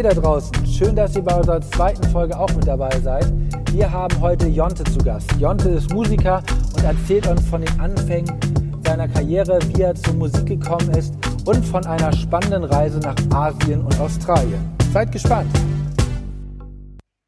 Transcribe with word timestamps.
Hey 0.00 0.08
da 0.14 0.18
draußen, 0.18 0.64
schön, 0.64 0.96
dass 0.96 1.14
ihr 1.14 1.20
bei 1.20 1.36
unserer 1.36 1.60
zweiten 1.60 2.02
Folge 2.08 2.34
auch 2.34 2.48
mit 2.54 2.66
dabei 2.66 2.88
seid. 3.00 3.30
Wir 3.70 3.92
haben 3.92 4.18
heute 4.18 4.46
Jonte 4.46 4.82
zu 4.84 4.96
Gast. 4.96 5.30
Jonte 5.38 5.68
ist 5.68 5.92
Musiker 5.92 6.42
und 6.74 6.82
erzählt 6.82 7.26
uns 7.26 7.46
von 7.46 7.60
den 7.60 7.78
Anfängen 7.78 8.34
seiner 8.82 9.06
Karriere, 9.08 9.58
wie 9.68 9.82
er 9.82 9.94
zur 9.94 10.14
Musik 10.14 10.46
gekommen 10.46 10.88
ist 10.92 11.12
und 11.44 11.62
von 11.66 11.84
einer 11.84 12.14
spannenden 12.14 12.64
Reise 12.64 12.98
nach 13.00 13.14
Asien 13.30 13.82
und 13.82 14.00
Australien. 14.00 14.74
Seid 14.90 15.12
gespannt. 15.12 15.50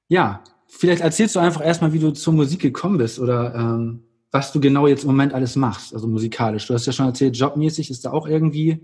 Ja, 0.08 0.42
vielleicht 0.66 1.02
erzählst 1.02 1.36
du 1.36 1.40
einfach 1.40 1.62
erstmal, 1.62 1.92
wie 1.92 1.98
du 1.98 2.12
zur 2.12 2.32
Musik 2.32 2.62
gekommen 2.62 2.96
bist 2.96 3.18
oder 3.18 3.54
ähm, 3.54 4.04
was 4.30 4.50
du 4.50 4.60
genau 4.60 4.86
jetzt 4.86 5.02
im 5.02 5.10
Moment 5.10 5.34
alles 5.34 5.56
machst, 5.56 5.92
also 5.92 6.08
musikalisch. 6.08 6.68
Du 6.68 6.72
hast 6.72 6.86
ja 6.86 6.92
schon 6.94 7.04
erzählt, 7.04 7.36
jobmäßig 7.36 7.90
ist 7.90 8.06
da 8.06 8.12
auch 8.12 8.26
irgendwie, 8.26 8.80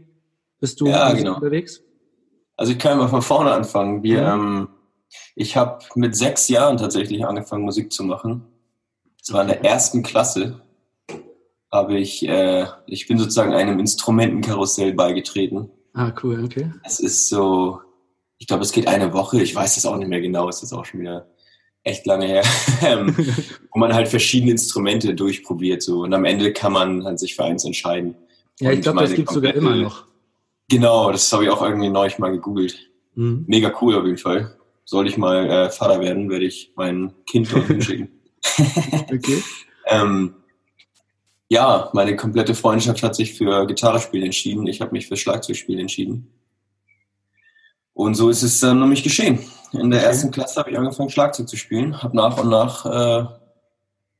bist 0.61 0.79
du 0.79 0.89
ja, 0.89 1.11
genau. 1.15 1.37
unterwegs? 1.37 1.83
Also 2.59 2.73
ich 2.73 2.79
kann 2.79 2.99
mal 2.99 3.09
von 3.09 3.23
vorne 3.23 3.53
anfangen. 3.53 4.03
Wir, 4.03 4.37
mhm. 4.37 4.57
ähm, 4.59 4.69
ich 5.37 5.57
habe 5.57 5.79
mit 5.95 6.17
sechs 6.17 6.49
Jahren 6.49 6.77
tatsächlich 6.77 7.25
angefangen, 7.25 7.65
Musik 7.65 7.93
zu 7.93 8.03
machen. 8.03 8.45
Das 9.21 9.33
war 9.33 9.43
in 9.43 9.49
der 9.49 9.65
ersten 9.65 10.03
Klasse. 10.03 10.61
Habe 11.71 11.99
ich, 11.99 12.27
äh, 12.27 12.67
ich 12.87 13.07
bin 13.07 13.17
sozusagen 13.19 13.55
einem 13.55 13.79
Instrumentenkarussell 13.79 14.93
beigetreten. 14.93 15.71
Ah, 15.95 16.13
cool, 16.23 16.45
okay. 16.45 16.73
Es 16.85 16.99
ist 16.99 17.29
so, 17.29 17.81
ich 18.39 18.49
glaube, 18.49 18.65
es 18.65 18.73
geht 18.73 18.89
eine 18.89 19.13
Woche. 19.13 19.41
Ich 19.41 19.55
weiß 19.55 19.77
das 19.77 19.87
auch 19.87 19.97
nicht 19.97 20.09
mehr 20.09 20.21
genau. 20.21 20.49
Es 20.49 20.63
ist 20.63 20.73
auch 20.73 20.85
schon 20.85 21.01
wieder 21.01 21.29
echt 21.85 22.07
lange 22.07 22.27
her, 22.27 22.45
ähm, 22.83 23.15
wo 23.73 23.79
man 23.79 23.95
halt 23.95 24.09
verschiedene 24.09 24.51
Instrumente 24.51 25.15
durchprobiert 25.15 25.81
so 25.81 26.01
und 26.01 26.13
am 26.13 26.25
Ende 26.25 26.53
kann 26.53 26.73
man 26.73 27.05
halt 27.05 27.21
sich 27.21 27.37
für 27.37 27.45
eins 27.45 27.65
entscheiden. 27.65 28.17
Ja, 28.59 28.73
ich 28.73 28.81
glaube, 28.81 29.01
das 29.01 29.15
gibt 29.15 29.31
sogar 29.31 29.55
immer 29.55 29.77
noch. 29.77 30.09
Genau, 30.69 31.11
das 31.11 31.33
habe 31.33 31.45
ich 31.45 31.51
auch 31.51 31.63
irgendwie 31.63 31.89
neulich 31.89 32.19
mal 32.19 32.31
gegoogelt. 32.31 32.91
Mhm. 33.15 33.45
Mega 33.47 33.73
cool 33.81 33.97
auf 33.97 34.05
jeden 34.05 34.19
Fall. 34.19 34.57
Soll 34.85 35.07
ich 35.07 35.17
mal 35.17 35.49
äh, 35.51 35.71
Vater 35.71 36.01
werden, 36.01 36.31
werde 36.31 36.45
ich 36.45 36.73
mein 36.77 37.15
Kind 37.27 37.53
dorthin 37.53 37.83
schicken. 37.83 38.21
okay. 39.11 39.43
ähm, 39.87 40.35
ja, 41.49 41.89
meine 41.95 42.15
komplette 42.17 42.55
Freundschaft 42.55 43.03
hat 43.03 43.17
sich 43.17 43.35
für 43.35 43.67
Gitarre 43.67 44.01
spielen 44.01 44.27
entschieden. 44.27 44.67
Ich 44.67 44.83
habe 44.83 44.93
mich 44.93 45.09
für 45.09 45.17
Schlagzeugspielen 45.17 45.81
entschieden. 45.81 46.31
Und 47.95 48.15
so 48.15 48.29
ist 48.29 48.43
es 48.43 48.61
dann 48.61 48.79
nämlich 48.79 49.03
geschehen. 49.03 49.41
In 49.73 49.91
der 49.91 50.01
okay. 50.01 50.09
ersten 50.09 50.31
Klasse 50.31 50.61
habe 50.61 50.71
ich 50.71 50.79
angefangen, 50.79 51.11
Schlagzeug 51.11 51.49
zu 51.49 51.57
spielen, 51.57 52.03
habe 52.03 52.17
nach 52.17 52.39
und 52.39 52.49
nach 52.49 52.87
äh, 52.87 53.27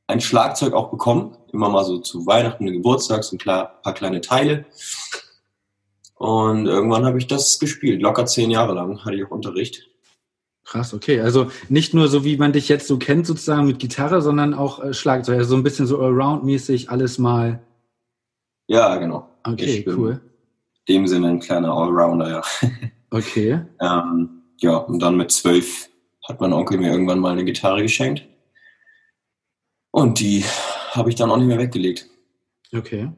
ein 0.07 0.21
Schlagzeug 0.21 0.73
auch 0.73 0.89
bekommen, 0.89 1.37
immer 1.53 1.69
mal 1.69 1.85
so 1.85 1.99
zu 1.99 2.25
Weihnachten 2.25 2.67
und 2.67 2.73
Geburtstag, 2.73 3.23
so 3.23 3.35
ein 3.35 3.39
paar 3.39 3.93
kleine 3.93 4.21
Teile. 4.21 4.65
Und 6.19 6.65
irgendwann 6.65 7.05
habe 7.05 7.17
ich 7.17 7.27
das 7.27 7.59
gespielt, 7.59 8.01
locker 8.01 8.25
zehn 8.25 8.51
Jahre 8.51 8.73
lang 8.73 9.05
hatte 9.05 9.15
ich 9.15 9.25
auch 9.25 9.31
Unterricht. 9.31 9.89
Krass, 10.65 10.93
okay. 10.93 11.21
Also 11.21 11.49
nicht 11.69 11.93
nur 11.93 12.09
so, 12.09 12.25
wie 12.25 12.35
man 12.35 12.51
dich 12.51 12.67
jetzt 12.67 12.87
so 12.87 12.99
kennt, 12.99 13.25
sozusagen 13.25 13.65
mit 13.65 13.79
Gitarre, 13.79 14.21
sondern 14.21 14.53
auch 14.53 14.83
äh, 14.83 14.93
Schlagzeug. 14.93 15.37
Also 15.37 15.51
so 15.51 15.55
ein 15.55 15.63
bisschen 15.63 15.87
so 15.87 15.97
Allround-mäßig 15.99 16.89
alles 16.89 17.19
mal. 17.19 17.61
Ja, 18.67 18.97
genau. 18.97 19.29
Okay, 19.45 19.85
cool. 19.87 20.19
In 20.87 20.95
dem 20.95 21.07
Sinne 21.07 21.29
ein 21.29 21.39
kleiner 21.39 21.71
Allrounder, 21.71 22.29
ja. 22.29 22.41
Okay. 23.11 23.61
ähm, 23.81 24.43
ja, 24.59 24.75
und 24.75 24.99
dann 24.99 25.15
mit 25.15 25.31
zwölf 25.31 25.89
hat 26.27 26.39
mein 26.41 26.53
Onkel 26.53 26.77
mir 26.77 26.91
irgendwann 26.91 27.19
mal 27.19 27.31
eine 27.31 27.45
Gitarre 27.45 27.81
geschenkt. 27.81 28.23
Und 29.89 30.19
die 30.19 30.43
habe 30.91 31.09
ich 31.09 31.15
dann 31.15 31.31
auch 31.31 31.37
nicht 31.37 31.47
mehr 31.47 31.57
weggelegt. 31.57 32.07
Okay. 32.71 33.09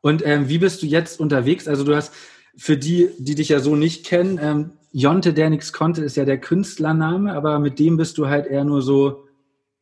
Und 0.00 0.24
ähm, 0.24 0.48
wie 0.48 0.58
bist 0.58 0.82
du 0.82 0.86
jetzt 0.86 1.20
unterwegs? 1.20 1.68
Also 1.68 1.84
du 1.84 1.94
hast 1.94 2.12
für 2.56 2.76
die, 2.76 3.08
die 3.18 3.34
dich 3.34 3.48
ja 3.48 3.60
so 3.60 3.76
nicht 3.76 4.04
kennen, 4.04 4.38
ähm, 4.42 4.70
Jonte, 4.92 5.32
der 5.32 5.50
nichts 5.50 5.72
konnte, 5.72 6.02
ist 6.02 6.16
ja 6.16 6.24
der 6.24 6.38
Künstlername, 6.38 7.32
aber 7.32 7.58
mit 7.58 7.78
dem 7.78 7.96
bist 7.96 8.18
du 8.18 8.26
halt 8.26 8.46
eher 8.46 8.64
nur 8.64 8.82
so 8.82 9.24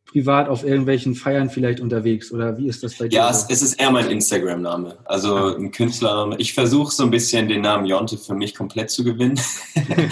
privat 0.05 0.49
auf 0.49 0.65
irgendwelchen 0.65 1.15
Feiern 1.15 1.51
vielleicht 1.51 1.81
unterwegs 1.81 2.33
oder 2.33 2.57
wie 2.57 2.67
ist 2.67 2.83
das 2.83 2.97
bei 2.97 3.09
dir? 3.09 3.17
Ja, 3.17 3.31
es, 3.31 3.47
es 3.49 3.63
ist 3.63 3.75
eher 3.75 3.91
mein 3.91 4.11
Instagram-Name, 4.11 4.99
also 5.05 5.35
ah. 5.35 5.55
ein 5.55 5.71
Künstlername. 5.71 6.37
Ich 6.39 6.55
versuche 6.55 6.93
so 6.93 7.05
ein 7.05 7.11
bisschen 7.11 7.49
den 7.49 7.61
Namen 7.61 7.87
Jonte 7.87 8.17
für 8.17 8.35
mich 8.35 8.55
komplett 8.55 8.91
zu 8.91 9.05
gewinnen, 9.05 9.39
okay. 9.77 10.09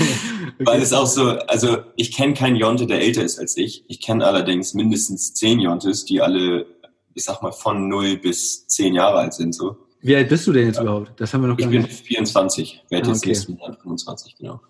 weil 0.60 0.82
es 0.82 0.92
auch 0.92 1.06
so, 1.06 1.30
also 1.30 1.78
ich 1.96 2.12
kenne 2.12 2.34
keinen 2.34 2.56
Jonte, 2.56 2.86
der 2.86 3.00
älter 3.00 3.22
ist 3.22 3.38
als 3.38 3.56
ich. 3.56 3.84
Ich 3.88 4.00
kenne 4.00 4.26
allerdings 4.26 4.74
mindestens 4.74 5.32
zehn 5.34 5.60
Jontes, 5.60 6.04
die 6.04 6.20
alle, 6.20 6.66
ich 7.14 7.24
sag 7.24 7.42
mal, 7.42 7.52
von 7.52 7.88
null 7.88 8.18
bis 8.18 8.66
zehn 8.66 8.94
Jahre 8.94 9.18
alt 9.18 9.34
sind 9.34 9.54
so. 9.54 9.76
Wie 10.06 10.14
alt 10.14 10.28
bist 10.28 10.46
du 10.46 10.52
denn 10.52 10.66
jetzt 10.66 10.76
ja. 10.76 10.82
überhaupt? 10.82 11.20
Das 11.20 11.34
haben 11.34 11.40
wir 11.40 11.48
noch 11.48 11.58
Ich 11.58 11.68
bin 11.68 11.84
24, 11.84 12.84
werde 12.90 13.08
ah, 13.08 13.08
jetzt 13.10 13.18
okay. 13.18 13.28
nächsten 13.28 13.54
Monat 13.54 13.80
25, 13.82 14.36
genau. 14.36 14.60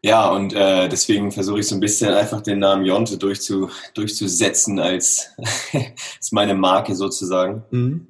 Ja, 0.00 0.30
und 0.30 0.54
äh, 0.54 0.88
deswegen 0.88 1.32
versuche 1.32 1.58
ich 1.58 1.66
so 1.66 1.74
ein 1.74 1.80
bisschen 1.80 2.14
einfach 2.14 2.40
den 2.40 2.60
Namen 2.60 2.84
Jonte 2.84 3.18
durchzu, 3.18 3.68
durchzusetzen 3.94 4.78
als, 4.78 5.30
als 5.72 6.30
meine 6.30 6.54
Marke 6.54 6.94
sozusagen. 6.94 7.64
Mhm. 7.72 8.06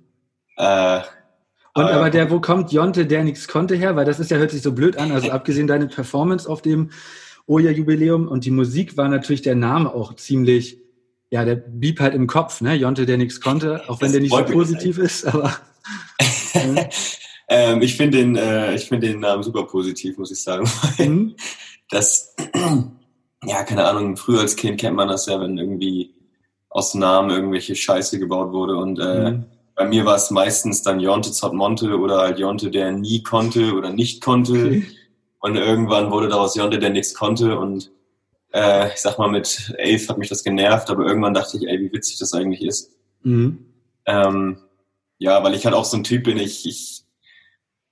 Äh, 0.59 0.99
und 1.73 1.85
aber, 1.85 1.93
aber 1.95 2.11
der, 2.11 2.31
wo 2.31 2.41
kommt 2.41 2.73
Jonte, 2.73 3.07
der 3.07 3.25
nichts 3.25 3.49
konnte 3.49 3.75
her? 3.75 3.97
Weil 3.97 4.05
das 4.05 4.21
ist 4.21 4.31
ja, 4.31 4.37
hört 4.37 4.51
sich 4.51 4.61
so 4.61 4.73
blöd 4.73 4.99
an. 4.99 5.13
Also 5.13 5.31
abgesehen 5.31 5.67
deine 5.67 5.87
Performance 5.87 6.47
auf 6.47 6.61
dem 6.61 6.91
Oja-Jubiläum 7.47 8.29
und 8.29 8.45
die 8.45 8.51
Musik 8.51 8.99
war 8.99 9.09
natürlich 9.09 9.41
der 9.41 9.55
Name 9.55 9.95
auch 9.95 10.15
ziemlich, 10.15 10.77
ja, 11.31 11.47
der 11.47 11.55
blieb 11.55 12.01
halt 12.01 12.15
im 12.15 12.27
Kopf, 12.27 12.61
ne? 12.61 12.75
Jonte, 12.75 13.07
der 13.07 13.17
nichts 13.17 13.41
konnte, 13.41 13.89
auch 13.89 14.03
wenn 14.03 14.13
der 14.13 14.21
nicht 14.21 14.35
so 14.35 14.45
positiv 14.45 14.99
ist, 14.99 15.25
aber. 15.25 15.57
ähm, 17.49 17.83
ich 17.83 17.97
finde 17.97 18.19
den, 18.19 18.37
äh, 18.37 18.75
ich 18.75 18.87
finde 18.87 19.09
den 19.09 19.21
Namen 19.21 19.43
super 19.43 19.65
positiv, 19.65 20.19
muss 20.19 20.31
ich 20.31 20.43
sagen. 20.43 20.69
Mhm 20.99 21.35
das, 21.91 22.35
ja, 23.45 23.63
keine 23.65 23.85
Ahnung, 23.85 24.17
früher 24.17 24.41
als 24.41 24.57
Kind 24.57 24.81
kennt 24.81 24.97
man 24.97 25.09
das 25.09 25.27
ja, 25.27 25.41
wenn 25.41 25.59
irgendwie 25.59 26.15
aus 26.71 26.95
Namen 26.95 27.31
irgendwelche 27.31 27.75
Scheiße 27.75 28.19
gebaut 28.19 28.53
wurde 28.53 28.77
und 28.77 28.99
äh, 29.01 29.33
mhm. 29.33 29.45
bei 29.75 29.85
mir 29.87 30.05
war 30.05 30.17
es 30.17 30.31
meistens 30.31 30.83
dann 30.83 31.01
Jonte 31.01 31.33
Zottmonte 31.33 31.99
oder 31.99 32.19
halt 32.19 32.39
Jonte, 32.39 32.71
der 32.71 32.93
nie 32.93 33.23
konnte 33.23 33.75
oder 33.75 33.91
nicht 33.91 34.23
konnte 34.23 34.53
okay. 34.53 34.87
und 35.41 35.57
irgendwann 35.57 36.13
wurde 36.13 36.29
daraus 36.29 36.55
Jonte, 36.55 36.79
der 36.79 36.91
nichts 36.91 37.13
konnte 37.13 37.59
und 37.59 37.91
äh, 38.53 38.89
ich 38.89 39.01
sag 39.01 39.19
mal, 39.19 39.29
mit 39.29 39.75
elf 39.79 40.09
hat 40.09 40.19
mich 40.19 40.29
das 40.29 40.45
genervt, 40.45 40.91
aber 40.91 41.07
irgendwann 41.07 41.35
dachte 41.35 41.57
ich, 41.57 41.67
ey, 41.67 41.81
wie 41.81 41.93
witzig 41.93 42.19
das 42.19 42.33
eigentlich 42.33 42.63
ist. 42.63 42.93
Mhm. 43.23 43.67
Ähm, 44.07 44.59
ja, 45.21 45.45
weil 45.45 45.55
ich 45.55 45.65
halt 45.65 45.75
auch 45.75 45.85
so 45.85 45.99
ein 45.99 46.03
Typ 46.03 46.25
bin, 46.25 46.39
ich, 46.39 46.67
ich 46.67 47.05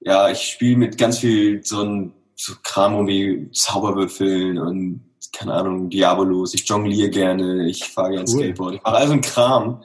ja, 0.00 0.30
ich 0.30 0.40
spiele 0.40 0.76
mit 0.76 0.98
ganz 0.98 1.18
viel 1.18 1.62
so 1.62 1.82
ein 1.82 2.14
so 2.34 2.54
Kram 2.62 3.06
wie 3.06 3.50
Zauberwürfeln 3.52 4.58
und 4.58 5.04
keine 5.32 5.52
Ahnung, 5.52 5.90
Diabolos. 5.90 6.54
Ich 6.54 6.66
jongliere 6.66 7.10
gerne, 7.10 7.68
ich 7.68 7.84
fahre 7.84 8.12
gerne 8.12 8.24
cool. 8.28 8.38
Skateboard. 8.44 8.74
Ich 8.76 8.82
mache 8.82 8.96
also 8.96 9.12
einen 9.12 9.22
Kram 9.22 9.82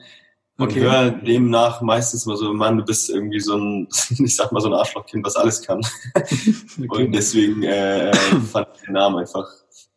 und 0.56 0.70
okay. 0.70 0.80
höre 0.80 1.10
demnach 1.10 1.82
meistens 1.82 2.24
mal 2.26 2.36
so, 2.36 2.52
Mann, 2.52 2.78
du 2.78 2.84
bist 2.84 3.10
irgendwie 3.10 3.40
so 3.40 3.56
ein, 3.56 3.88
ich 4.18 4.36
sag 4.36 4.50
mal 4.52 4.60
so 4.60 4.68
ein 4.68 4.74
Arschlochkind, 4.74 5.26
was 5.26 5.36
alles 5.36 5.60
kann. 5.62 5.80
okay. 6.14 6.86
Und 6.88 7.12
deswegen 7.12 7.62
äh, 7.62 8.14
fand 8.52 8.68
ich 8.74 8.82
den 8.82 8.94
Namen 8.94 9.18
einfach 9.18 9.46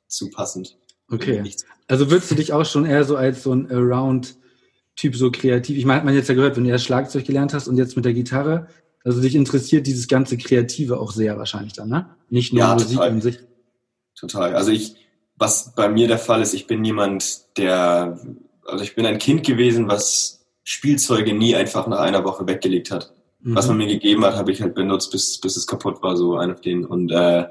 zu 0.08 0.29
passend. 0.31 0.78
Okay. 1.09 1.50
Also 1.88 2.12
würdest 2.12 2.29
du 2.31 2.35
dich 2.35 2.52
auch 2.52 2.66
schon 2.66 2.85
eher 2.85 3.06
so 3.06 3.16
als 3.16 3.44
so 3.44 3.53
ein 3.53 3.69
Around-Typ 4.97 5.16
so 5.16 5.31
kreativ, 5.31 5.78
ich 5.78 5.85
meine, 5.85 6.00
hat 6.00 6.06
man 6.06 6.16
jetzt 6.16 6.30
ja 6.30 6.35
gehört, 6.35 6.58
wenn 6.58 6.63
du 6.63 6.69
erst 6.69 6.85
Schlagzeug 6.85 7.25
gelernt 7.25 7.53
hast 7.53 7.68
und 7.68 7.78
jetzt 7.78 7.96
mit 7.96 8.06
der 8.06 8.13
Gitarre, 8.13 8.68
also 9.03 9.22
dich 9.22 9.35
interessiert 9.35 9.88
dieses 9.88 10.08
ganze 10.08 10.38
Kreative 10.38 11.00
auch 11.00 11.12
sehr 11.12 11.38
wahrscheinlich 11.38 11.74
dann, 11.74 11.90
ne? 11.90 12.09
Nicht 12.30 12.52
nur 12.52 12.63
ja, 12.63 12.74
Musik 12.74 12.90
total. 12.90 13.09
an 13.09 13.22
sich. 13.22 13.40
Total. 14.16 14.56
Also 14.56 14.72
ich, 14.72 14.96
was 15.35 15.74
bei 15.75 15.88
mir 15.88 16.08
der 16.08 16.18
Fall 16.18 16.41
ist, 16.41 16.53
ich 16.53 16.68
bin 16.68 16.84
jemand, 16.84 17.58
der, 17.58 18.19
also 18.66 18.84
ich 18.84 18.96
bin 18.96 19.06
ein 19.06 19.19
Kind 19.19 19.46
gewesen, 19.46 19.88
was 19.88 20.46
Spielzeuge 20.63 21.34
nie 21.34 21.56
einfach 21.56 21.88
nach 21.88 22.00
einer 22.00 22.25
Woche 22.25 22.47
weggelegt 22.47 22.91
hat. 22.91 23.14
Mhm. 23.41 23.56
Was 23.56 23.68
man 23.68 23.78
mir 23.78 23.88
gegeben 23.88 24.25
hat, 24.25 24.35
habe 24.35 24.52
ich 24.52 24.62
halt 24.62 24.75
benutzt, 24.75 25.12
bis, 25.12 25.40
bis 25.40 25.56
es 25.56 25.68
kaputt 25.68 26.02
war, 26.02 26.18
so 26.18 26.38
ein 26.38 26.52
auf 26.52 26.61
den. 26.61 26.84
Und 26.84 27.11
äh, 27.11 27.46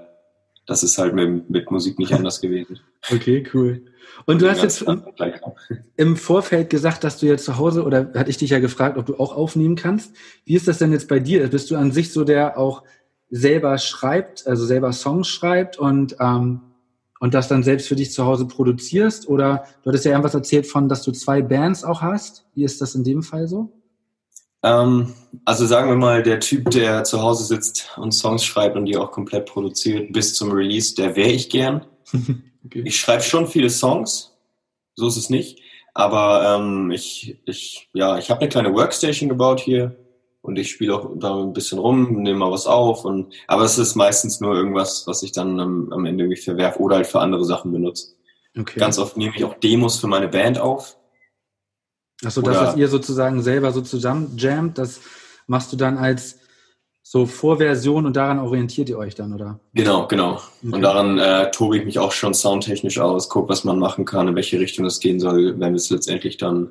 das 0.67 0.83
ist 0.83 0.99
halt 0.99 1.15
mit, 1.15 1.49
mit 1.49 1.71
Musik 1.71 1.99
nicht 1.99 2.13
anders 2.15 2.41
gewesen. 2.41 2.81
Okay, 3.11 3.45
cool. 3.55 3.83
Und 4.25 4.43
du 4.43 4.51
hast 4.51 4.63
jetzt 4.63 4.85
im, 5.97 6.17
Vorfeld 6.17 6.71
gesagt, 6.71 7.05
dass 7.05 7.19
du 7.19 7.27
jetzt 7.27 7.45
zu 7.45 7.59
Hause, 7.59 7.85
oder 7.85 8.13
hatte 8.15 8.31
ich 8.31 8.39
dich 8.39 8.51
ja 8.51 8.59
gefragt, 8.59 8.99
ob 8.99 9.07
du 9.07 9.17
auch 9.17 9.37
aufnehmen 9.37 9.77
kannst. 9.77 10.15
Wie 10.45 10.55
ist 10.55 10.67
das 10.69 10.79
denn 10.79 10.93
jetzt 10.93 11.09
bei 11.09 11.21
dir? 11.21 11.47
Bist 11.49 11.71
du 11.71 11.77
an 11.77 11.93
sich 11.93 12.13
so 12.13 12.25
der 12.25 12.59
auch 12.59 12.83
selber 13.31 13.79
schreibt, 13.79 14.47
also 14.47 14.65
selber 14.65 14.93
Songs 14.93 15.29
schreibt 15.29 15.79
und, 15.79 16.17
ähm, 16.21 16.61
und 17.19 17.35
das 17.35 17.49
dann 17.49 17.63
selbst 17.63 17.89
für 17.89 17.97
dich 17.97 18.13
zu 18.13 18.25
Hause 18.25 18.47
produzierst? 18.47 19.29
Oder 19.29 19.65
du 19.83 19.91
hattest 19.91 20.05
ja 20.05 20.13
irgendwas 20.13 20.35
erzählt 20.35 20.67
von, 20.67 20.89
dass 20.89 21.03
du 21.03 21.13
zwei 21.13 21.43
Bands 21.43 21.85
auch 21.85 22.03
hast. 22.03 22.47
Wie 22.55 22.65
ist 22.65 22.81
das 22.81 22.95
in 22.95 23.05
dem 23.05 23.23
Fall 23.23 23.49
so? 23.49 23.73
Ähm, 24.67 25.15
also 25.45 25.65
sagen 25.65 25.89
wir 25.89 25.97
mal, 25.97 26.23
der 26.23 26.41
Typ, 26.41 26.71
der 26.71 27.05
zu 27.05 27.23
Hause 27.23 27.45
sitzt 27.45 27.89
und 27.97 28.13
Songs 28.13 28.45
schreibt 28.45 28.77
und 28.77 28.87
die 28.87 28.97
auch 28.97 29.13
komplett 29.13 29.47
produziert 29.47 30.13
bis 30.13 30.35
zum 30.35 30.51
Release, 30.51 30.95
der 30.95 31.15
wäre 31.17 31.31
ich 31.31 31.49
gern. 31.49 31.87
Okay. 32.67 32.83
Ich 32.85 32.99
schreibe 32.99 33.23
schon 33.23 33.47
viele 33.47 33.71
Songs, 33.71 34.37
so 34.97 35.07
ist 35.07 35.17
es 35.17 35.31
nicht. 35.31 35.61
Aber 35.95 36.59
ähm, 36.59 36.91
ich, 36.91 37.39
ich, 37.47 37.89
ja, 37.93 38.19
ich 38.19 38.29
habe 38.29 38.41
eine 38.41 38.49
kleine 38.49 38.75
Workstation 38.75 39.29
gebaut 39.29 39.61
hier 39.61 39.95
und 40.43 40.59
ich 40.59 40.73
spiele 40.73 40.97
auch 40.97 41.13
da 41.15 41.37
ein 41.37 41.53
bisschen 41.53 41.79
rum, 41.79 42.23
nehme 42.23 42.41
mal 42.41 42.51
was 42.51 42.67
auf 42.67 43.05
und 43.05 43.33
aber 43.47 43.63
es 43.63 43.79
ist 43.79 43.95
meistens 43.95 44.41
nur 44.41 44.57
irgendwas, 44.57 45.07
was 45.07 45.23
ich 45.23 45.31
dann 45.31 45.61
am, 45.61 45.93
am 45.93 46.07
Ende 46.07 46.25
irgendwie 46.25 46.43
verwerf 46.43 46.81
oder 46.81 46.97
halt 46.97 47.07
für 47.07 47.21
andere 47.21 47.45
Sachen 47.45 47.71
benutze. 47.71 48.17
Okay. 48.59 48.81
Ganz 48.81 48.99
oft 48.99 49.17
nehme 49.17 49.35
ich 49.37 49.45
auch 49.45 49.55
Demos 49.55 50.01
für 50.01 50.09
meine 50.09 50.27
Band 50.27 50.59
auf. 50.59 50.97
Achso, 52.25 52.41
das, 52.41 52.57
was 52.57 52.77
ihr 52.77 52.89
sozusagen 52.89 53.43
selber 53.43 53.73
so 53.73 53.81
zusammen 53.83 54.37
jammt, 54.37 54.79
das 54.79 55.01
machst 55.47 55.73
du 55.73 55.77
dann 55.77 55.99
als 55.99 56.39
so 57.03 57.25
Vorversion 57.25 58.05
und 58.05 58.17
daran 58.17 58.41
orientiert 58.41 58.89
ihr 58.89 58.99
euch 58.99 59.15
dann, 59.15 59.33
oder? 59.33 59.61
Genau, 59.75 60.09
genau. 60.09 60.33
Okay. 60.33 60.75
Und 60.75 60.83
daran 60.83 61.19
äh, 61.19 61.51
tobe 61.53 61.79
ich 61.79 61.85
mich 61.85 62.01
auch 62.01 62.11
schon 62.11 62.35
soundtechnisch 62.35 62.99
aus, 62.99 63.29
gucke, 63.29 63.49
was 63.49 63.63
man 63.63 63.79
machen 63.79 64.05
kann, 64.05 64.27
in 64.27 64.35
welche 64.35 64.59
Richtung 64.59 64.87
es 64.87 64.99
gehen 64.99 65.21
soll, 65.21 65.61
wenn 65.61 65.73
wir 65.73 65.77
es 65.77 65.91
letztendlich 65.91 66.37
dann 66.37 66.71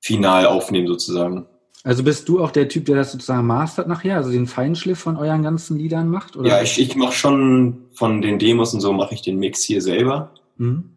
final 0.00 0.46
aufnehmen 0.46 0.86
sozusagen. 0.86 1.46
Also 1.84 2.02
bist 2.02 2.28
du 2.28 2.44
auch 2.44 2.50
der 2.50 2.68
Typ, 2.68 2.84
der 2.86 2.96
das 2.96 3.12
sozusagen 3.12 3.46
mastert 3.46 3.88
nachher, 3.88 4.16
also 4.16 4.30
den 4.30 4.46
Feinschliff 4.46 4.98
von 4.98 5.16
euren 5.16 5.42
ganzen 5.42 5.78
Liedern 5.78 6.10
macht? 6.10 6.36
Oder? 6.36 6.48
Ja, 6.48 6.62
ich, 6.62 6.78
ich 6.78 6.94
mache 6.96 7.14
schon 7.14 7.86
von 7.94 8.20
den 8.20 8.38
Demos 8.38 8.74
und 8.74 8.80
so 8.80 8.92
mache 8.92 9.14
ich 9.14 9.22
den 9.22 9.38
Mix 9.38 9.62
hier 9.62 9.80
selber. 9.80 10.32
Mhm. 10.58 10.90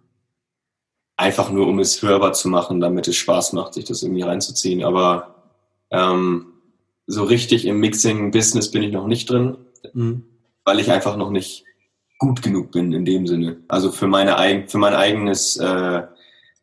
Einfach 1.21 1.51
nur, 1.51 1.67
um 1.67 1.77
es 1.77 2.01
hörbar 2.01 2.33
zu 2.33 2.49
machen, 2.49 2.79
damit 2.79 3.07
es 3.07 3.15
Spaß 3.15 3.53
macht, 3.53 3.75
sich 3.75 3.85
das 3.85 4.01
irgendwie 4.01 4.23
reinzuziehen. 4.23 4.83
Aber 4.83 5.35
ähm, 5.91 6.47
so 7.05 7.23
richtig 7.23 7.65
im 7.65 7.79
Mixing-Business 7.79 8.71
bin 8.71 8.81
ich 8.81 8.91
noch 8.91 9.05
nicht 9.05 9.29
drin, 9.29 9.55
mhm. 9.93 10.23
weil 10.65 10.79
ich 10.79 10.89
einfach 10.91 11.17
noch 11.17 11.29
nicht 11.29 11.63
gut 12.17 12.41
genug 12.41 12.71
bin 12.71 12.91
in 12.91 13.05
dem 13.05 13.27
Sinne. 13.27 13.57
Also 13.67 13.91
für, 13.91 14.07
meine, 14.07 14.65
für 14.67 14.79
mein 14.79 14.95
eigenes 14.95 15.57
äh, 15.57 16.01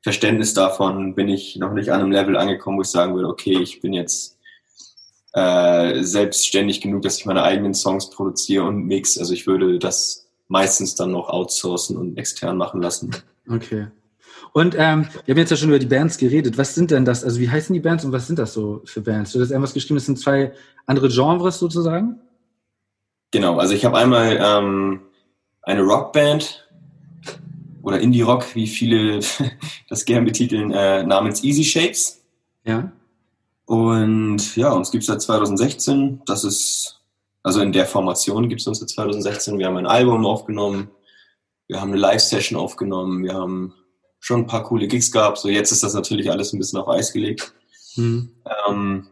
Verständnis 0.02 0.54
davon 0.54 1.14
bin 1.14 1.28
ich 1.28 1.54
noch 1.54 1.72
nicht 1.72 1.90
an 1.90 2.00
einem 2.00 2.10
Level 2.10 2.36
angekommen, 2.36 2.78
wo 2.78 2.82
ich 2.82 2.88
sagen 2.88 3.14
würde, 3.14 3.28
okay, 3.28 3.58
ich 3.60 3.80
bin 3.80 3.92
jetzt 3.92 4.38
äh, 5.34 6.02
selbstständig 6.02 6.80
genug, 6.80 7.02
dass 7.02 7.18
ich 7.18 7.26
meine 7.26 7.44
eigenen 7.44 7.74
Songs 7.74 8.10
produziere 8.10 8.64
und 8.64 8.86
mix. 8.86 9.18
Also 9.18 9.34
ich 9.34 9.46
würde 9.46 9.78
das 9.78 10.28
meistens 10.48 10.96
dann 10.96 11.12
noch 11.12 11.28
outsourcen 11.28 11.96
und 11.96 12.18
extern 12.18 12.56
machen 12.56 12.82
lassen. 12.82 13.14
Okay. 13.48 13.86
Und 14.52 14.74
ähm, 14.76 15.08
wir 15.24 15.32
haben 15.34 15.38
jetzt 15.38 15.50
ja 15.50 15.56
schon 15.56 15.68
über 15.68 15.78
die 15.78 15.86
Bands 15.86 16.18
geredet. 16.18 16.58
Was 16.58 16.74
sind 16.74 16.90
denn 16.90 17.04
das? 17.04 17.24
Also 17.24 17.40
wie 17.40 17.50
heißen 17.50 17.72
die 17.74 17.80
Bands 17.80 18.04
und 18.04 18.12
was 18.12 18.26
sind 18.26 18.38
das 18.38 18.52
so 18.52 18.82
für 18.84 19.00
Bands? 19.00 19.32
Du 19.32 19.40
hast 19.40 19.50
irgendwas 19.50 19.74
geschrieben, 19.74 19.96
das 19.96 20.06
sind 20.06 20.18
zwei 20.18 20.52
andere 20.86 21.08
Genres 21.08 21.58
sozusagen? 21.58 22.20
Genau, 23.30 23.58
also 23.58 23.74
ich 23.74 23.84
habe 23.84 23.98
einmal 23.98 24.38
ähm, 24.40 25.00
eine 25.62 25.82
Rockband 25.82 26.66
oder 27.82 28.00
Indie-Rock, 28.00 28.54
wie 28.54 28.66
viele 28.66 29.20
das 29.88 30.04
gern 30.04 30.24
betiteln, 30.24 30.70
äh, 30.70 31.02
namens 31.04 31.44
Easy 31.44 31.64
Shapes. 31.64 32.22
Ja. 32.64 32.90
Und 33.66 34.56
ja, 34.56 34.72
uns 34.72 34.90
gibt 34.90 35.02
es 35.02 35.08
seit 35.08 35.20
2016. 35.20 36.22
Das 36.24 36.42
ist, 36.42 37.00
also 37.42 37.60
in 37.60 37.72
der 37.72 37.84
Formation 37.84 38.48
gibt 38.48 38.62
es 38.62 38.66
uns 38.66 38.80
seit 38.80 38.88
2016. 38.88 39.58
Wir 39.58 39.66
haben 39.66 39.76
ein 39.76 39.86
Album 39.86 40.24
aufgenommen, 40.24 40.90
wir 41.66 41.80
haben 41.80 41.92
eine 41.92 42.00
Live-Session 42.00 42.58
aufgenommen, 42.58 43.24
wir 43.24 43.34
haben 43.34 43.74
schon 44.20 44.40
ein 44.40 44.46
paar 44.46 44.64
coole 44.64 44.88
Gigs 44.88 45.12
gehabt. 45.12 45.38
So 45.38 45.48
jetzt 45.48 45.72
ist 45.72 45.82
das 45.82 45.94
natürlich 45.94 46.30
alles 46.30 46.52
ein 46.52 46.58
bisschen 46.58 46.78
auf 46.78 46.88
Eis 46.88 47.12
gelegt. 47.12 47.54
Mhm. 47.96 48.30
Ähm, 48.68 49.06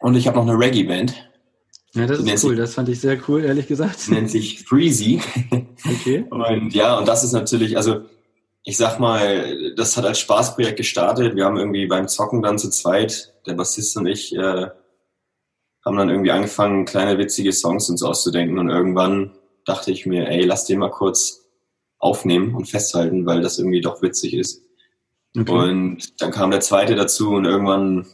und 0.00 0.14
ich 0.16 0.26
habe 0.26 0.36
noch 0.36 0.46
eine 0.46 0.58
Reggae-Band. 0.58 1.28
Ja, 1.94 2.06
das 2.06 2.20
ist 2.20 2.44
cool. 2.44 2.50
Sich, 2.50 2.58
das 2.58 2.74
fand 2.74 2.88
ich 2.88 3.00
sehr 3.00 3.18
cool, 3.28 3.44
ehrlich 3.44 3.66
gesagt. 3.66 4.08
Nennt 4.08 4.30
sich 4.30 4.64
Freezy. 4.64 5.20
Okay. 5.84 6.24
Und 6.30 6.74
ja, 6.74 6.96
und 6.96 7.06
das 7.06 7.22
ist 7.22 7.32
natürlich, 7.32 7.76
also 7.76 8.02
ich 8.64 8.76
sag 8.76 8.98
mal, 8.98 9.74
das 9.76 9.96
hat 9.96 10.06
als 10.06 10.20
Spaßprojekt 10.20 10.76
gestartet. 10.76 11.36
Wir 11.36 11.44
haben 11.44 11.58
irgendwie 11.58 11.86
beim 11.86 12.08
Zocken 12.08 12.42
dann 12.42 12.58
zu 12.58 12.70
zweit, 12.70 13.34
der 13.46 13.54
Bassist 13.54 13.96
und 13.96 14.06
ich, 14.06 14.34
äh, 14.34 14.68
haben 15.84 15.96
dann 15.96 16.10
irgendwie 16.10 16.30
angefangen, 16.30 16.84
kleine 16.84 17.18
witzige 17.18 17.52
Songs 17.52 17.90
uns 17.90 18.02
auszudenken. 18.02 18.58
Und 18.58 18.70
irgendwann 18.70 19.32
dachte 19.64 19.90
ich 19.90 20.06
mir, 20.06 20.28
ey, 20.28 20.44
lass 20.44 20.64
den 20.64 20.78
mal 20.78 20.90
kurz 20.90 21.41
aufnehmen 22.02 22.54
und 22.54 22.68
festhalten, 22.68 23.24
weil 23.24 23.40
das 23.40 23.58
irgendwie 23.58 23.80
doch 23.80 24.02
witzig 24.02 24.34
ist. 24.34 24.62
Okay. 25.38 25.50
Und 25.50 26.20
dann 26.20 26.30
kam 26.30 26.50
der 26.50 26.60
zweite 26.60 26.94
dazu 26.94 27.30
und 27.30 27.44
irgendwann 27.44 28.06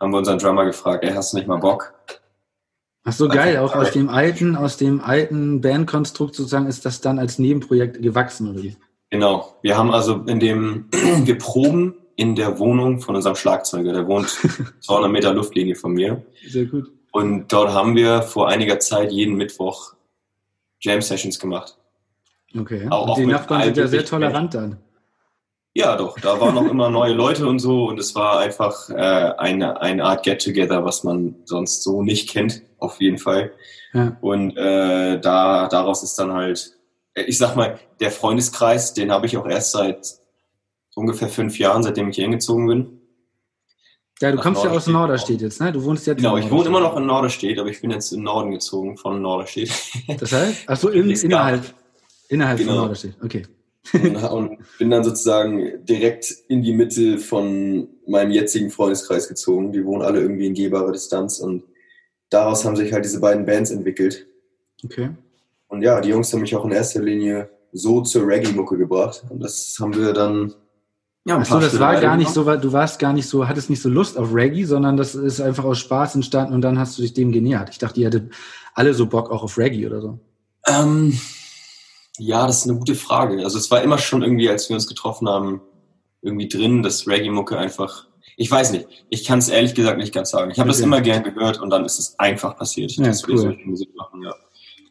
haben 0.00 0.12
wir 0.12 0.18
unseren 0.18 0.38
Drummer 0.38 0.64
gefragt, 0.64 1.04
ey, 1.04 1.12
hast 1.12 1.32
du 1.32 1.36
nicht 1.36 1.46
mal 1.46 1.58
Bock? 1.58 1.94
Ach 3.04 3.12
so, 3.12 3.28
geil. 3.28 3.58
Auch 3.58 3.74
aus 3.76 3.92
dem 3.92 4.08
alten, 4.08 4.56
aus 4.56 4.78
dem 4.78 5.00
alten 5.02 5.60
Bandkonstrukt 5.60 6.34
sozusagen 6.34 6.66
ist 6.66 6.86
das 6.86 7.02
dann 7.02 7.18
als 7.18 7.38
Nebenprojekt 7.38 8.02
gewachsen, 8.02 8.50
oder 8.50 8.62
wie? 8.62 8.76
Genau. 9.10 9.56
Wir 9.62 9.76
haben 9.76 9.92
also 9.92 10.22
in 10.26 10.40
dem, 10.40 10.86
wir 11.24 11.38
proben 11.38 11.94
in 12.16 12.34
der 12.34 12.58
Wohnung 12.58 13.00
von 13.00 13.14
unserem 13.14 13.36
Schlagzeuger. 13.36 13.92
Der 13.92 14.06
wohnt 14.06 14.28
200 14.80 15.12
Meter 15.12 15.34
Luftlinie 15.34 15.74
von 15.76 15.92
mir. 15.92 16.24
Sehr 16.48 16.64
gut. 16.64 16.90
Und 17.12 17.52
dort 17.52 17.72
haben 17.72 17.94
wir 17.94 18.22
vor 18.22 18.48
einiger 18.48 18.80
Zeit 18.80 19.12
jeden 19.12 19.36
Mittwoch 19.36 19.94
Jam 20.80 21.02
Sessions 21.02 21.38
gemacht. 21.38 21.78
Okay. 22.56 22.86
Auch, 22.90 23.16
und 23.16 23.18
die 23.18 23.26
Nachbarn 23.26 23.64
sind 23.64 23.76
ja 23.76 23.86
sehr 23.86 24.04
tolerant 24.04 24.54
dann. 24.54 24.78
Ja, 25.76 25.96
doch. 25.96 26.18
Da 26.20 26.40
waren 26.40 26.54
noch 26.54 26.70
immer 26.70 26.88
neue 26.88 27.14
Leute 27.14 27.46
und 27.46 27.58
so 27.58 27.86
und 27.88 27.98
es 27.98 28.14
war 28.14 28.38
einfach 28.38 28.90
äh, 28.90 28.94
eine, 28.94 29.80
eine 29.80 30.04
Art 30.04 30.22
Get-Together, 30.22 30.84
was 30.84 31.02
man 31.02 31.34
sonst 31.44 31.82
so 31.82 32.02
nicht 32.02 32.30
kennt, 32.30 32.62
auf 32.78 33.00
jeden 33.00 33.18
Fall. 33.18 33.52
Ja. 33.92 34.16
Und 34.20 34.56
äh, 34.56 35.18
da 35.18 35.66
daraus 35.68 36.04
ist 36.04 36.16
dann 36.16 36.32
halt, 36.32 36.76
ich 37.14 37.38
sag 37.38 37.56
mal, 37.56 37.78
der 38.00 38.12
Freundeskreis, 38.12 38.94
den 38.94 39.10
habe 39.10 39.26
ich 39.26 39.36
auch 39.36 39.46
erst 39.46 39.72
seit 39.72 40.14
ungefähr 40.94 41.28
fünf 41.28 41.58
Jahren, 41.58 41.82
seitdem 41.82 42.08
ich 42.08 42.16
hier 42.16 42.24
hingezogen 42.24 42.68
bin. 42.68 43.00
Ja, 44.20 44.30
du 44.30 44.38
kommst 44.38 44.62
ja 44.62 44.70
aus 44.70 44.86
Norderstedt 44.86 45.40
jetzt, 45.40 45.60
ne? 45.60 45.72
Du 45.72 45.82
wohnst 45.82 46.06
jetzt 46.06 46.18
Genau, 46.18 46.36
ich 46.36 46.48
wohne 46.48 46.68
immer 46.68 46.80
noch 46.80 46.96
in 46.96 47.04
Norderstedt, 47.04 47.58
aber 47.58 47.68
ich 47.68 47.80
bin 47.80 47.90
jetzt 47.90 48.12
im 48.12 48.22
Norden 48.22 48.52
gezogen 48.52 48.96
von 48.96 49.20
Norderstedt. 49.20 49.72
Das 50.20 50.32
heißt? 50.32 50.68
Achso, 50.68 50.88
in, 50.90 51.10
innerhalb, 51.10 51.74
innerhalb 52.28 52.58
genau. 52.58 52.72
von 52.72 52.80
Norderstedt, 52.82 53.16
okay 53.22 53.42
und 53.92 54.58
bin 54.78 54.90
dann 54.90 55.04
sozusagen 55.04 55.84
direkt 55.84 56.30
in 56.48 56.62
die 56.62 56.72
Mitte 56.72 57.18
von 57.18 57.88
meinem 58.06 58.30
jetzigen 58.30 58.70
Freundeskreis 58.70 59.28
gezogen. 59.28 59.72
Die 59.72 59.84
wohnen 59.84 60.02
alle 60.02 60.20
irgendwie 60.20 60.46
in 60.46 60.54
gehbarer 60.54 60.92
Distanz 60.92 61.38
und 61.38 61.64
daraus 62.30 62.64
haben 62.64 62.76
sich 62.76 62.92
halt 62.92 63.04
diese 63.04 63.20
beiden 63.20 63.44
Bands 63.44 63.70
entwickelt. 63.70 64.26
Okay. 64.84 65.10
Und 65.68 65.82
ja, 65.82 66.00
die 66.00 66.10
Jungs 66.10 66.32
haben 66.32 66.40
mich 66.40 66.54
auch 66.56 66.64
in 66.64 66.72
erster 66.72 67.02
Linie 67.02 67.50
so 67.72 68.00
zur 68.00 68.26
Reggae-Mucke 68.26 68.76
gebracht. 68.78 69.24
Und 69.28 69.40
das 69.40 69.76
haben 69.80 69.94
wir 69.94 70.12
dann. 70.12 70.54
Ja, 71.26 71.38
Achso, 71.38 71.58
das 71.58 71.78
war 71.78 72.00
gar 72.00 72.18
nicht 72.18 72.30
so, 72.30 72.44
du 72.44 72.72
warst 72.72 72.98
gar 72.98 73.14
nicht 73.14 73.26
so, 73.26 73.48
hattest 73.48 73.70
nicht 73.70 73.80
so 73.80 73.88
Lust 73.88 74.18
auf 74.18 74.34
Reggae, 74.34 74.64
sondern 74.64 74.98
das 74.98 75.14
ist 75.14 75.40
einfach 75.40 75.64
aus 75.64 75.78
Spaß 75.78 76.16
entstanden 76.16 76.52
und 76.52 76.60
dann 76.60 76.78
hast 76.78 76.98
du 76.98 77.02
dich 77.02 77.14
dem 77.14 77.32
genähert. 77.32 77.70
Ich 77.70 77.78
dachte, 77.78 77.98
ihr 78.00 78.06
hättet 78.08 78.30
alle 78.74 78.92
so 78.92 79.06
Bock 79.06 79.30
auch 79.30 79.42
auf 79.42 79.56
Reggae 79.56 79.86
oder 79.86 80.02
so. 80.02 80.18
Ähm, 80.66 81.18
ja, 82.18 82.46
das 82.46 82.58
ist 82.58 82.70
eine 82.70 82.78
gute 82.78 82.94
Frage. 82.94 83.42
Also 83.44 83.58
es 83.58 83.70
war 83.70 83.82
immer 83.82 83.98
schon 83.98 84.22
irgendwie, 84.22 84.48
als 84.48 84.68
wir 84.68 84.74
uns 84.74 84.86
getroffen 84.86 85.28
haben, 85.28 85.60
irgendwie 86.22 86.48
drin, 86.48 86.82
dass 86.82 87.06
Reggae-Mucke 87.06 87.58
einfach. 87.58 88.06
Ich 88.36 88.50
weiß 88.50 88.72
nicht. 88.72 88.86
Ich 89.10 89.24
kann 89.24 89.38
es 89.38 89.48
ehrlich 89.48 89.74
gesagt 89.74 89.98
nicht 89.98 90.14
ganz 90.14 90.30
sagen. 90.30 90.50
Ich 90.50 90.58
habe 90.58 90.70
okay. 90.70 90.78
das 90.78 90.84
immer 90.84 91.00
gern 91.00 91.22
gehört 91.22 91.60
und 91.60 91.70
dann 91.70 91.84
ist 91.84 91.98
es 91.98 92.18
einfach 92.18 92.56
passiert, 92.56 92.92
ja, 92.92 93.04
dass 93.04 93.24
cool. 93.24 93.34
wir 93.34 93.38
solche 93.38 93.64
Musik 93.64 93.94
machen. 93.94 94.22
Ja. 94.22 94.34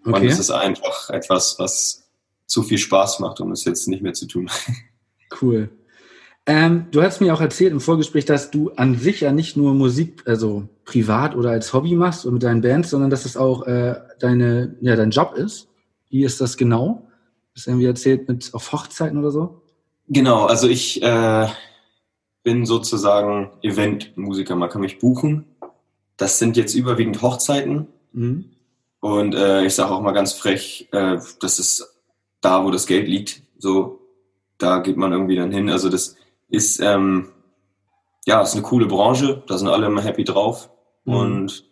Okay. 0.05 0.19
Und 0.19 0.27
es 0.27 0.39
ist 0.39 0.51
einfach 0.51 1.09
etwas, 1.09 1.57
was 1.59 2.03
zu 2.45 2.61
viel 2.63 2.77
Spaß 2.77 3.19
macht, 3.19 3.39
um 3.39 3.51
es 3.51 3.65
jetzt 3.65 3.87
nicht 3.87 4.03
mehr 4.03 4.13
zu 4.13 4.27
tun. 4.27 4.49
Cool. 5.41 5.71
Ähm, 6.45 6.85
du 6.91 7.01
hast 7.01 7.21
mir 7.21 7.33
auch 7.33 7.41
erzählt 7.41 7.71
im 7.71 7.79
Vorgespräch, 7.79 8.25
dass 8.25 8.51
du 8.51 8.69
an 8.73 8.95
sich 8.95 9.21
ja 9.21 9.31
nicht 9.31 9.57
nur 9.57 9.73
Musik, 9.73 10.21
also 10.27 10.69
privat 10.85 11.35
oder 11.35 11.49
als 11.49 11.73
Hobby 11.73 11.95
machst 11.95 12.25
oder 12.25 12.33
mit 12.33 12.43
deinen 12.43 12.61
Bands, 12.61 12.91
sondern 12.91 13.09
dass 13.09 13.25
es 13.25 13.35
auch 13.35 13.65
äh, 13.65 13.95
deine, 14.19 14.75
ja, 14.81 14.95
dein 14.95 15.09
Job 15.09 15.33
ist. 15.35 15.69
Wie 16.11 16.23
ist 16.23 16.39
das 16.39 16.55
genau? 16.55 17.09
Bist 17.53 17.67
irgendwie 17.67 17.85
erzählt 17.85 18.27
mit 18.27 18.53
auf 18.53 18.71
Hochzeiten 18.71 19.17
oder 19.17 19.31
so? 19.31 19.61
Genau, 20.07 20.45
also 20.45 20.67
ich 20.67 21.01
äh, 21.01 21.47
bin 22.43 22.65
sozusagen 22.65 23.51
Eventmusiker. 23.61 24.55
Man 24.55 24.69
kann 24.69 24.81
mich 24.81 24.99
buchen. 24.99 25.45
Das 26.17 26.39
sind 26.39 26.57
jetzt 26.57 26.75
überwiegend 26.75 27.21
Hochzeiten. 27.21 27.87
Mhm. 28.11 28.45
Und 28.99 29.35
äh, 29.35 29.65
ich 29.65 29.75
sage 29.75 29.91
auch 29.91 30.01
mal 30.01 30.11
ganz 30.11 30.33
frech, 30.33 30.87
äh, 30.91 31.17
das 31.41 31.59
ist 31.59 32.01
da, 32.41 32.63
wo 32.63 32.71
das 32.71 32.87
Geld 32.87 33.07
liegt. 33.07 33.41
So, 33.57 33.99
da 34.57 34.79
geht 34.79 34.97
man 34.97 35.11
irgendwie 35.11 35.35
dann 35.35 35.51
hin. 35.51 35.69
Also 35.69 35.89
das 35.89 36.15
ist 36.49 36.79
ähm, 36.79 37.29
ja, 38.25 38.41
ist 38.41 38.53
eine 38.53 38.63
coole 38.63 38.85
Branche. 38.85 39.43
Da 39.47 39.57
sind 39.57 39.67
alle 39.67 39.87
immer 39.87 40.01
happy 40.01 40.23
drauf. 40.23 40.69
Mhm. 41.05 41.13
Und 41.13 41.65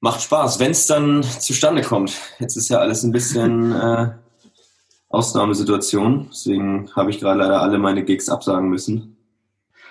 macht 0.00 0.22
Spaß, 0.22 0.60
wenn 0.60 0.70
es 0.70 0.86
dann 0.86 1.22
zustande 1.22 1.82
kommt. 1.82 2.12
Jetzt 2.38 2.56
ist 2.56 2.68
ja 2.68 2.78
alles 2.78 3.02
ein 3.02 3.12
bisschen 3.12 3.72
äh, 3.72 4.10
Ausnahmesituation, 5.08 6.28
deswegen 6.30 6.90
habe 6.94 7.10
ich 7.10 7.20
gerade 7.20 7.40
leider 7.40 7.62
alle 7.62 7.78
meine 7.78 8.04
Gigs 8.04 8.28
absagen 8.28 8.68
müssen. 8.68 9.16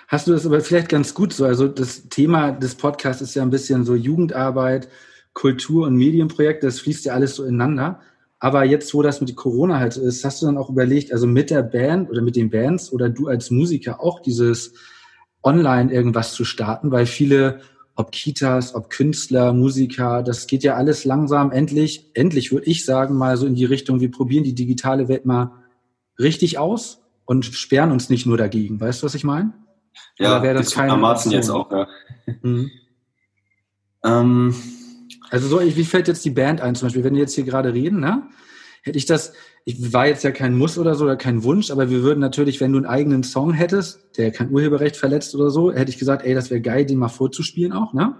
Hast 0.06 0.26
du 0.26 0.32
das 0.32 0.46
aber 0.46 0.60
vielleicht 0.60 0.88
ganz 0.88 1.12
gut 1.12 1.34
so? 1.34 1.44
Also 1.44 1.68
das 1.68 2.08
Thema 2.08 2.52
des 2.52 2.76
Podcasts 2.76 3.20
ist 3.20 3.34
ja 3.34 3.42
ein 3.42 3.50
bisschen 3.50 3.84
so 3.84 3.94
Jugendarbeit, 3.94 4.88
Kultur- 5.34 5.86
und 5.86 5.96
Medienprojekte, 5.96 6.66
das 6.66 6.80
fließt 6.80 7.04
ja 7.04 7.12
alles 7.12 7.34
so 7.34 7.44
ineinander. 7.44 8.00
Aber 8.40 8.64
jetzt, 8.64 8.94
wo 8.94 9.02
das 9.02 9.20
mit 9.20 9.34
Corona 9.36 9.78
halt 9.78 9.96
ist, 9.96 10.24
hast 10.24 10.40
du 10.40 10.46
dann 10.46 10.56
auch 10.56 10.70
überlegt, 10.70 11.12
also 11.12 11.26
mit 11.26 11.50
der 11.50 11.62
Band 11.62 12.08
oder 12.08 12.22
mit 12.22 12.36
den 12.36 12.50
Bands 12.50 12.92
oder 12.92 13.08
du 13.08 13.26
als 13.26 13.50
Musiker 13.50 14.00
auch 14.00 14.20
dieses 14.20 14.74
online 15.42 15.92
irgendwas 15.92 16.34
zu 16.34 16.44
starten, 16.44 16.90
weil 16.90 17.06
viele 17.06 17.60
ob 17.98 18.12
Kitas, 18.12 18.76
ob 18.76 18.90
Künstler, 18.90 19.52
Musiker, 19.52 20.22
das 20.22 20.46
geht 20.46 20.62
ja 20.62 20.76
alles 20.76 21.04
langsam, 21.04 21.50
endlich, 21.50 22.08
endlich 22.14 22.52
würde 22.52 22.66
ich 22.66 22.84
sagen, 22.84 23.16
mal 23.16 23.36
so 23.36 23.44
in 23.44 23.56
die 23.56 23.64
Richtung, 23.64 23.98
wir 23.98 24.10
probieren 24.10 24.44
die 24.44 24.54
digitale 24.54 25.08
Welt 25.08 25.26
mal 25.26 25.50
richtig 26.16 26.58
aus 26.58 27.02
und 27.24 27.44
sperren 27.44 27.90
uns 27.90 28.08
nicht 28.08 28.24
nur 28.24 28.36
dagegen. 28.36 28.80
Weißt 28.80 29.02
du, 29.02 29.06
was 29.06 29.16
ich 29.16 29.24
meine? 29.24 29.52
Ja, 30.16 30.40
wäre 30.44 30.54
das 30.54 30.70
keine 30.70 30.92
Option? 30.94 31.32
jetzt 31.32 31.50
auch, 31.50 31.72
ja. 31.72 31.88
Mhm. 32.42 32.70
ähm. 34.04 34.54
Also 35.30 35.48
so, 35.48 35.60
wie 35.60 35.84
fällt 35.84 36.06
jetzt 36.06 36.24
die 36.24 36.30
Band 36.30 36.60
ein? 36.60 36.76
Zum 36.76 36.86
Beispiel, 36.86 37.02
wenn 37.02 37.14
wir 37.14 37.22
jetzt 37.22 37.34
hier 37.34 37.44
gerade 37.44 37.74
reden, 37.74 37.98
ne? 37.98 38.28
Hätte 38.82 38.96
ich 38.96 39.06
das, 39.06 39.32
ich 39.68 39.92
war 39.92 40.06
jetzt 40.06 40.24
ja 40.24 40.30
kein 40.30 40.56
Muss 40.56 40.78
oder 40.78 40.94
so 40.94 41.04
oder 41.04 41.16
kein 41.16 41.42
Wunsch, 41.42 41.70
aber 41.70 41.90
wir 41.90 42.02
würden 42.02 42.20
natürlich, 42.20 42.58
wenn 42.58 42.72
du 42.72 42.78
einen 42.78 42.86
eigenen 42.86 43.22
Song 43.22 43.52
hättest, 43.52 44.16
der 44.16 44.30
kein 44.30 44.50
Urheberrecht 44.50 44.96
verletzt 44.96 45.34
oder 45.34 45.50
so, 45.50 45.70
hätte 45.70 45.90
ich 45.90 45.98
gesagt, 45.98 46.24
ey, 46.24 46.32
das 46.32 46.48
wäre 46.48 46.62
geil, 46.62 46.86
den 46.86 46.96
mal 46.96 47.08
vorzuspielen 47.08 47.74
auch, 47.74 47.92
ne? 47.92 48.14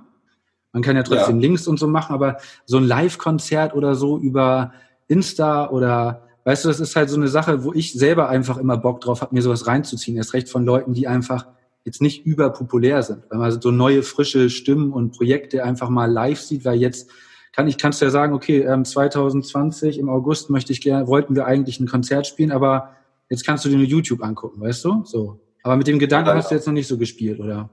Man 0.74 0.82
kann 0.82 0.94
ja 0.94 1.02
trotzdem 1.02 1.36
ja. 1.36 1.40
Links 1.40 1.66
und 1.66 1.78
so 1.78 1.86
machen, 1.86 2.12
aber 2.12 2.36
so 2.66 2.76
ein 2.76 2.84
Live-Konzert 2.84 3.74
oder 3.74 3.94
so 3.94 4.18
über 4.18 4.74
Insta 5.06 5.70
oder 5.70 6.28
weißt 6.44 6.66
du, 6.66 6.68
das 6.68 6.80
ist 6.80 6.94
halt 6.94 7.08
so 7.08 7.16
eine 7.16 7.28
Sache, 7.28 7.64
wo 7.64 7.72
ich 7.72 7.94
selber 7.94 8.28
einfach 8.28 8.58
immer 8.58 8.76
Bock 8.76 9.00
drauf 9.00 9.22
habe, 9.22 9.34
mir 9.34 9.40
sowas 9.40 9.66
reinzuziehen. 9.66 10.18
Erst 10.18 10.34
recht 10.34 10.50
von 10.50 10.66
Leuten, 10.66 10.92
die 10.92 11.08
einfach 11.08 11.46
jetzt 11.82 12.02
nicht 12.02 12.26
überpopulär 12.26 13.02
sind, 13.02 13.22
weil 13.30 13.38
man 13.38 13.58
so 13.58 13.70
neue, 13.70 14.02
frische 14.02 14.50
Stimmen 14.50 14.92
und 14.92 15.16
Projekte 15.16 15.64
einfach 15.64 15.88
mal 15.88 16.12
live 16.12 16.42
sieht, 16.42 16.66
weil 16.66 16.78
jetzt 16.78 17.08
kann 17.52 17.66
ich 17.66 17.78
kannst 17.78 18.00
du 18.00 18.04
ja 18.04 18.10
sagen, 18.10 18.34
okay, 18.34 18.66
2020 18.82 19.96
ähm, 19.96 20.02
im 20.02 20.08
August 20.08 20.50
möchte 20.50 20.72
ich 20.72 20.80
gerne, 20.80 21.06
wollten 21.06 21.34
wir 21.34 21.46
eigentlich 21.46 21.80
ein 21.80 21.88
Konzert 21.88 22.26
spielen, 22.26 22.52
aber 22.52 22.96
jetzt 23.28 23.44
kannst 23.44 23.64
du 23.64 23.68
dir 23.68 23.76
nur 23.76 23.86
YouTube 23.86 24.22
angucken, 24.22 24.60
weißt 24.60 24.84
du? 24.84 25.04
So. 25.04 25.40
Aber 25.62 25.76
mit 25.76 25.86
dem 25.86 25.98
Gedanken 25.98 26.30
ja, 26.30 26.36
hast 26.36 26.50
du 26.50 26.54
jetzt 26.54 26.66
noch 26.66 26.74
nicht 26.74 26.86
so 26.86 26.98
gespielt, 26.98 27.40
oder? 27.40 27.70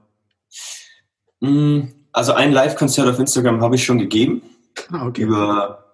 Mm, 1.40 1.82
also 2.12 2.32
ein 2.32 2.52
Live-Konzert 2.52 3.08
auf 3.08 3.18
Instagram 3.18 3.60
habe 3.60 3.74
ich 3.74 3.84
schon 3.84 3.98
gegeben. 3.98 4.42
Ah, 4.90 5.06
okay. 5.06 5.22
Über 5.22 5.84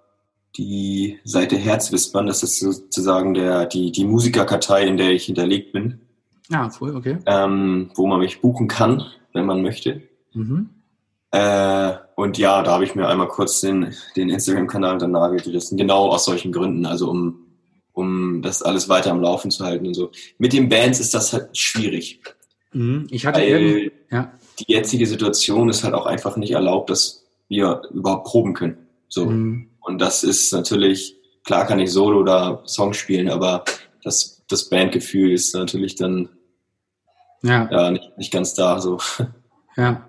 die 0.56 1.18
Seite 1.24 1.56
Herzwispern, 1.56 2.26
das 2.26 2.42
ist 2.42 2.58
sozusagen 2.58 3.34
der, 3.34 3.66
die, 3.66 3.90
die 3.90 4.04
Musikerkartei, 4.04 4.86
in 4.86 4.96
der 4.96 5.10
ich 5.10 5.24
hinterlegt 5.24 5.72
bin. 5.72 6.00
Ah, 6.50 6.70
cool, 6.80 6.94
okay. 6.94 7.18
Ähm, 7.26 7.90
wo 7.94 8.06
man 8.06 8.20
mich 8.20 8.40
buchen 8.40 8.68
kann, 8.68 9.02
wenn 9.32 9.46
man 9.46 9.62
möchte. 9.62 10.02
Mhm. 10.34 10.70
Äh, 11.32 11.94
und 12.14 12.36
ja, 12.36 12.62
da 12.62 12.72
habe 12.72 12.84
ich 12.84 12.94
mir 12.94 13.08
einmal 13.08 13.28
kurz 13.28 13.60
den, 13.62 13.94
den 14.16 14.28
Instagram-Kanal 14.28 14.92
unter 14.92 15.06
den 15.06 15.12
Nagel 15.12 15.40
gerissen, 15.40 15.78
genau 15.78 16.10
aus 16.10 16.26
solchen 16.26 16.52
Gründen, 16.52 16.84
also 16.84 17.10
um, 17.10 17.46
um 17.92 18.42
das 18.42 18.62
alles 18.62 18.88
weiter 18.88 19.10
am 19.10 19.22
Laufen 19.22 19.50
zu 19.50 19.64
halten 19.64 19.86
und 19.86 19.94
so. 19.94 20.10
Mit 20.38 20.52
den 20.52 20.68
Bands 20.68 21.00
ist 21.00 21.14
das 21.14 21.32
halt 21.32 21.56
schwierig. 21.56 22.20
Mhm. 22.72 23.06
Ich 23.10 23.26
hatte 23.26 23.42
eben, 23.42 23.90
ja. 24.10 24.32
Die 24.58 24.70
jetzige 24.70 25.06
Situation 25.06 25.70
ist 25.70 25.82
halt 25.82 25.94
auch 25.94 26.04
einfach 26.04 26.36
nicht 26.36 26.52
erlaubt, 26.52 26.90
dass 26.90 27.24
wir 27.48 27.80
überhaupt 27.90 28.26
proben 28.26 28.52
können. 28.52 28.86
So. 29.08 29.24
Mhm. 29.24 29.70
Und 29.80 30.00
das 30.00 30.24
ist 30.24 30.52
natürlich, 30.52 31.16
klar 31.44 31.66
kann 31.66 31.80
ich 31.80 31.90
Solo 31.90 32.20
oder 32.20 32.62
Song 32.66 32.92
spielen, 32.92 33.30
aber 33.30 33.64
das, 34.04 34.42
das 34.48 34.68
Bandgefühl 34.68 35.32
ist 35.32 35.54
natürlich 35.54 35.96
dann 35.96 36.28
ja. 37.42 37.68
ja 37.70 37.90
nicht, 37.90 38.18
nicht 38.18 38.32
ganz 38.32 38.52
da. 38.54 38.78
So. 38.80 38.98
Ja. 39.76 40.04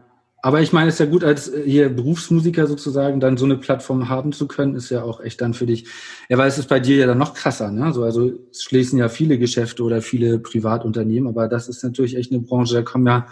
Aber 0.46 0.62
ich 0.62 0.74
meine, 0.74 0.90
es 0.90 0.96
ist 0.96 1.00
ja 1.00 1.06
gut, 1.06 1.24
als 1.24 1.48
äh, 1.48 1.64
hier 1.66 1.88
Berufsmusiker 1.88 2.68
sozusagen 2.68 3.22
dann 3.22 3.38
so 3.38 3.46
eine 3.46 3.56
Plattform 3.56 4.10
haben 4.10 4.34
zu 4.34 4.46
können, 4.46 4.76
ist 4.76 4.90
ja 4.90 5.02
auch 5.02 5.22
echt 5.22 5.40
dann 5.40 5.54
für 5.54 5.66
dich. 5.66 5.88
Ja, 6.28 6.38
weil 6.38 6.50
es 6.50 6.58
ist 6.58 6.68
bei 6.68 6.82
dir 6.82 6.98
ja 6.98 7.08
dann 7.08 7.18
noch 7.18 7.34
krasser, 7.34 7.72
ne? 7.72 7.94
So, 7.94 8.04
also 8.04 8.30
es 8.52 8.62
schließen 8.62 9.00
ja 9.00 9.08
viele 9.08 9.40
Geschäfte 9.40 9.84
oder 9.84 10.02
viele 10.02 10.40
Privatunternehmen, 10.40 11.30
aber 11.30 11.48
das 11.48 11.70
ist 11.70 11.82
natürlich 11.82 12.18
echt 12.18 12.34
eine 12.34 12.42
Branche, 12.42 12.76
da 12.76 12.82
kommen 12.82 13.08
ja 13.08 13.26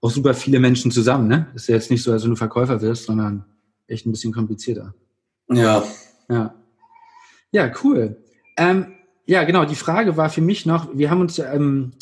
auch 0.00 0.10
super 0.10 0.34
viele 0.34 0.58
Menschen 0.58 0.90
zusammen, 0.90 1.28
ne? 1.28 1.46
Ist 1.54 1.68
ja 1.68 1.76
jetzt 1.76 1.88
nicht 1.88 2.02
so, 2.02 2.10
als 2.10 2.24
wenn 2.24 2.30
du 2.30 2.36
Verkäufer 2.36 2.82
wirst, 2.82 3.04
sondern 3.04 3.44
echt 3.86 4.04
ein 4.06 4.10
bisschen 4.10 4.32
komplizierter. 4.32 4.92
Ja. 5.52 5.84
Ja. 6.28 6.54
Ja, 7.52 7.72
cool. 7.84 8.16
Ähm, 8.56 8.86
ja, 9.24 9.44
genau. 9.44 9.64
Die 9.66 9.76
Frage 9.76 10.16
war 10.16 10.30
für 10.30 10.40
mich 10.40 10.66
noch, 10.66 10.88
wir 10.96 11.10
haben 11.10 11.20
uns 11.20 11.36
ja 11.36 11.52
ähm, 11.52 11.92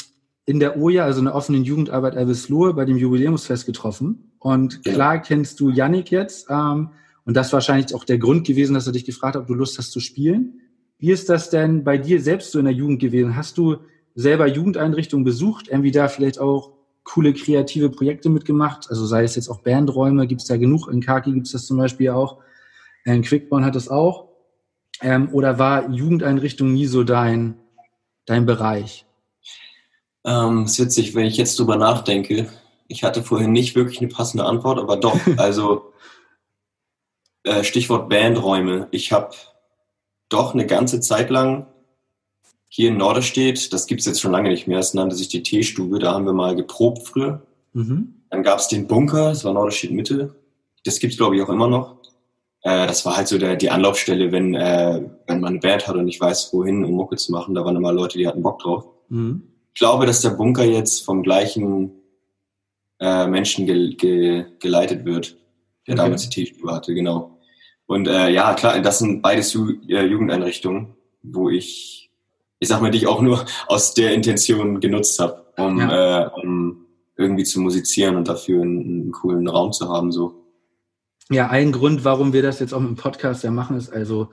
in 0.46 0.58
der 0.58 0.78
OJA, 0.78 1.04
also 1.04 1.18
in 1.18 1.26
der 1.26 1.34
offenen 1.34 1.64
Jugendarbeit 1.64 2.14
Elvis-Lohe, 2.14 2.72
bei 2.72 2.86
dem 2.86 2.96
Jubiläumsfest 2.96 3.66
getroffen. 3.66 4.27
Und 4.38 4.84
klar 4.84 5.20
kennst 5.20 5.60
du 5.60 5.70
Yannick 5.70 6.10
jetzt. 6.10 6.48
Ähm, 6.50 6.90
und 7.24 7.34
das 7.34 7.48
ist 7.48 7.52
wahrscheinlich 7.52 7.94
auch 7.94 8.04
der 8.04 8.18
Grund 8.18 8.46
gewesen, 8.46 8.74
dass 8.74 8.86
er 8.86 8.92
dich 8.92 9.04
gefragt 9.04 9.34
hat, 9.34 9.42
ob 9.42 9.48
du 9.48 9.54
Lust 9.54 9.78
hast 9.78 9.92
zu 9.92 10.00
spielen. 10.00 10.60
Wie 10.98 11.10
ist 11.10 11.28
das 11.28 11.50
denn 11.50 11.84
bei 11.84 11.98
dir 11.98 12.20
selbst 12.20 12.52
so 12.52 12.58
in 12.58 12.64
der 12.64 12.74
Jugend 12.74 13.00
gewesen? 13.00 13.36
Hast 13.36 13.58
du 13.58 13.76
selber 14.14 14.46
Jugendeinrichtungen 14.46 15.24
besucht? 15.24 15.68
Irgendwie 15.68 15.90
da 15.90 16.08
vielleicht 16.08 16.40
auch 16.40 16.72
coole 17.04 17.32
kreative 17.32 17.90
Projekte 17.90 18.30
mitgemacht? 18.30 18.86
Also 18.90 19.06
sei 19.06 19.24
es 19.24 19.36
jetzt 19.36 19.48
auch 19.48 19.60
Bandräume, 19.60 20.26
gibt 20.26 20.40
es 20.40 20.46
da 20.46 20.56
genug? 20.56 20.88
In 20.88 21.00
Kaki 21.00 21.32
gibt 21.32 21.46
es 21.46 21.52
das 21.52 21.66
zum 21.66 21.76
Beispiel 21.76 22.10
auch. 22.10 22.38
In 23.04 23.22
Quickborn 23.22 23.64
hat 23.64 23.76
es 23.76 23.88
auch. 23.88 24.28
Ähm, 25.00 25.28
oder 25.32 25.58
war 25.58 25.90
Jugendeinrichtung 25.90 26.72
nie 26.72 26.86
so 26.86 27.04
dein, 27.04 27.54
dein 28.26 28.46
Bereich? 28.46 29.06
Ähm, 30.24 30.64
ist 30.64 30.78
witzig, 30.80 31.14
wenn 31.14 31.26
ich 31.26 31.36
jetzt 31.36 31.58
drüber 31.58 31.76
nachdenke. 31.76 32.48
Ich 32.88 33.04
hatte 33.04 33.22
vorhin 33.22 33.52
nicht 33.52 33.76
wirklich 33.76 34.00
eine 34.00 34.08
passende 34.08 34.44
Antwort, 34.44 34.78
aber 34.78 34.96
doch. 34.96 35.18
Also 35.36 35.92
äh, 37.44 37.62
Stichwort 37.62 38.08
Bandräume. 38.08 38.88
Ich 38.90 39.12
habe 39.12 39.34
doch 40.28 40.54
eine 40.54 40.66
ganze 40.66 41.00
Zeit 41.00 41.30
lang 41.30 41.66
hier 42.68 42.88
in 42.88 42.98
Norderstedt, 42.98 43.72
das 43.72 43.86
gibt 43.86 44.00
es 44.00 44.06
jetzt 44.06 44.20
schon 44.20 44.32
lange 44.32 44.50
nicht 44.50 44.66
mehr, 44.66 44.78
es 44.78 44.92
nannte 44.92 45.16
sich 45.16 45.28
die 45.28 45.42
Teestube, 45.42 45.98
da 45.98 46.12
haben 46.12 46.26
wir 46.26 46.34
mal 46.34 46.54
geprobt 46.54 47.06
früher. 47.06 47.42
Mhm. 47.72 48.14
Dann 48.28 48.42
gab 48.42 48.58
es 48.58 48.68
den 48.68 48.86
Bunker, 48.86 49.30
das 49.30 49.44
war 49.44 49.54
Norderstedt 49.54 49.90
Mitte. 49.90 50.34
Das 50.84 50.98
gibt 50.98 51.12
es, 51.12 51.18
glaube 51.18 51.36
ich, 51.36 51.42
auch 51.42 51.48
immer 51.48 51.68
noch. 51.68 51.96
Äh, 52.62 52.86
das 52.86 53.06
war 53.06 53.16
halt 53.16 53.28
so 53.28 53.38
der, 53.38 53.56
die 53.56 53.70
Anlaufstelle, 53.70 54.32
wenn, 54.32 54.54
äh, 54.54 55.02
wenn 55.26 55.40
man 55.40 55.54
eine 55.54 55.60
Band 55.60 55.88
hat 55.88 55.96
und 55.96 56.04
nicht 56.04 56.20
weiß, 56.20 56.52
wohin, 56.52 56.84
um 56.84 56.92
Mucke 56.92 57.16
zu 57.16 57.32
machen. 57.32 57.54
Da 57.54 57.64
waren 57.64 57.76
immer 57.76 57.92
Leute, 57.92 58.18
die 58.18 58.26
hatten 58.26 58.42
Bock 58.42 58.58
drauf. 58.58 58.84
Mhm 59.08 59.44
ich 59.78 59.80
glaube, 59.80 60.06
dass 60.06 60.22
der 60.22 60.30
Bunker 60.30 60.64
jetzt 60.64 61.04
vom 61.04 61.22
gleichen 61.22 61.97
äh, 63.00 63.26
Menschen 63.26 63.66
ge 63.66 63.94
ge 63.94 64.46
geleitet 64.60 65.04
wird, 65.04 65.36
der 65.86 65.94
okay. 65.94 66.02
damals 66.02 66.28
die 66.28 66.44
Teestube 66.44 66.72
hatte, 66.72 66.94
genau. 66.94 67.38
Und 67.86 68.06
äh, 68.06 68.28
ja, 68.30 68.52
klar, 68.54 68.80
das 68.80 68.98
sind 68.98 69.22
beides 69.22 69.52
Ju 69.54 69.72
äh, 69.88 70.04
Jugendeinrichtungen, 70.04 70.94
wo 71.22 71.48
ich, 71.48 72.10
ich 72.58 72.68
sag 72.68 72.82
mal, 72.82 72.90
die 72.90 72.98
ich 72.98 73.06
auch 73.06 73.22
nur 73.22 73.44
aus 73.66 73.94
der 73.94 74.12
Intention 74.12 74.80
genutzt 74.80 75.18
habe, 75.18 75.46
um, 75.56 75.80
ja. 75.80 76.26
äh, 76.26 76.30
um 76.42 76.84
irgendwie 77.16 77.44
zu 77.44 77.60
musizieren 77.60 78.16
und 78.16 78.28
dafür 78.28 78.62
einen, 78.62 78.84
einen 78.84 79.12
coolen 79.12 79.48
Raum 79.48 79.72
zu 79.72 79.88
haben. 79.88 80.12
so. 80.12 80.44
Ja, 81.30 81.48
ein 81.48 81.72
Grund, 81.72 82.04
warum 82.04 82.32
wir 82.32 82.42
das 82.42 82.60
jetzt 82.60 82.72
auch 82.72 82.80
im 82.80 82.96
Podcast 82.96 83.42
ja 83.42 83.50
machen, 83.50 83.76
ist 83.76 83.90
also, 83.92 84.28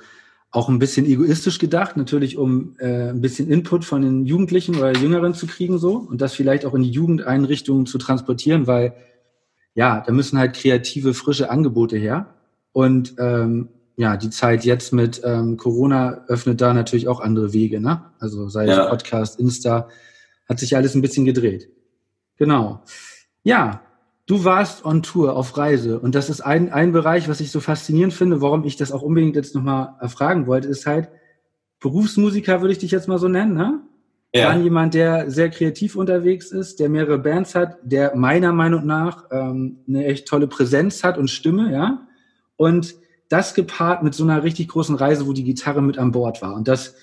auch 0.56 0.70
ein 0.70 0.80
bisschen 0.80 1.06
egoistisch 1.06 1.60
gedacht, 1.60 1.98
natürlich 1.98 2.38
um 2.38 2.76
äh, 2.80 3.10
ein 3.10 3.20
bisschen 3.20 3.52
Input 3.52 3.84
von 3.84 4.02
den 4.02 4.26
Jugendlichen 4.26 4.76
oder 4.76 4.94
Jüngeren 4.94 5.34
zu 5.34 5.48
kriegen 5.48 5.78
so 5.78 5.98
und 5.98 6.22
das 6.22 6.34
vielleicht 6.34 6.66
auch 6.66 6.74
in 6.74 6.84
die 6.84 6.92
Jugendeinrichtungen 6.92 7.86
zu 7.86 7.98
transportieren, 7.98 8.66
weil 8.66 8.94
ja, 9.74 10.00
da 10.00 10.14
müssen 10.14 10.40
halt 10.40 10.56
kreative, 10.56 11.14
frische 11.14 11.50
Angebote 11.50 11.98
her. 11.98 12.34
Und 12.72 13.16
ähm, 13.20 13.68
ja, 13.98 14.16
die 14.16 14.30
Zeit 14.30 14.64
jetzt 14.64 14.94
mit 14.94 15.22
ähm, 15.26 15.58
Corona 15.58 16.24
öffnet 16.28 16.62
da 16.62 16.74
natürlich 16.74 17.10
auch 17.10 17.20
andere 17.20 17.52
Wege, 17.52 17.82
ne? 17.82 18.06
Also 18.20 18.48
sei 18.48 18.64
es 18.64 18.78
ja. 18.78 18.86
Podcast, 18.86 19.38
Insta, 19.38 19.90
hat 20.48 20.60
sich 20.60 20.78
alles 20.78 20.96
ein 20.96 21.02
bisschen 21.02 21.26
gedreht. 21.26 21.70
Genau. 22.38 22.82
Ja, 23.44 23.82
Du 24.27 24.44
warst 24.44 24.86
on 24.86 25.03
Tour, 25.03 25.36
auf 25.36 25.55
Reise. 25.58 26.00
Und 26.00 26.15
das 26.15 26.29
ist 26.29 26.41
ein, 26.41 26.72
ein 26.72 26.91
Bereich, 26.91 27.29
was 27.29 27.41
ich 27.41 27.51
so 27.51 27.60
faszinierend 27.60 28.13
finde, 28.13 28.41
warum 28.41 28.63
ich 28.63 28.75
das 28.75 28.91
auch 28.91 29.03
unbedingt 29.03 29.36
jetzt 29.36 29.53
nochmal 29.53 29.96
erfragen 30.00 30.48
wollte, 30.48 30.67
ist 30.67 30.86
halt, 30.88 31.10
Berufsmusiker 31.79 32.62
würde 32.62 32.72
ich 32.72 32.79
dich 32.79 32.91
jetzt 32.91 33.08
mal 33.08 33.20
so 33.20 33.27
nennen, 33.27 33.53
ne? 33.53 33.82
Ja. 34.34 34.50
Dann 34.50 34.63
jemand, 34.63 34.94
der 34.96 35.29
sehr 35.29 35.50
kreativ 35.50 35.96
unterwegs 35.96 36.51
ist, 36.51 36.79
der 36.79 36.89
mehrere 36.89 37.20
Bands 37.20 37.55
hat, 37.55 37.77
der 37.84 38.15
meiner 38.15 38.51
Meinung 38.51 38.86
nach 38.86 39.25
ähm, 39.32 39.77
eine 39.88 40.05
echt 40.05 40.27
tolle 40.27 40.48
Präsenz 40.48 41.03
hat 41.03 41.17
und 41.17 41.29
Stimme, 41.29 41.72
ja. 41.72 42.08
Und 42.58 42.96
das 43.29 43.53
gepaart 43.53 44.03
mit 44.03 44.13
so 44.13 44.24
einer 44.24 44.44
richtig 44.44 44.70
großen 44.70 44.96
Reise, 44.96 45.27
wo 45.27 45.34
die 45.34 45.44
Gitarre 45.44 45.82
mit 45.82 45.98
an 45.98 46.12
Bord 46.12 46.41
war. 46.41 46.55
Und 46.55 46.67
das, 46.67 46.96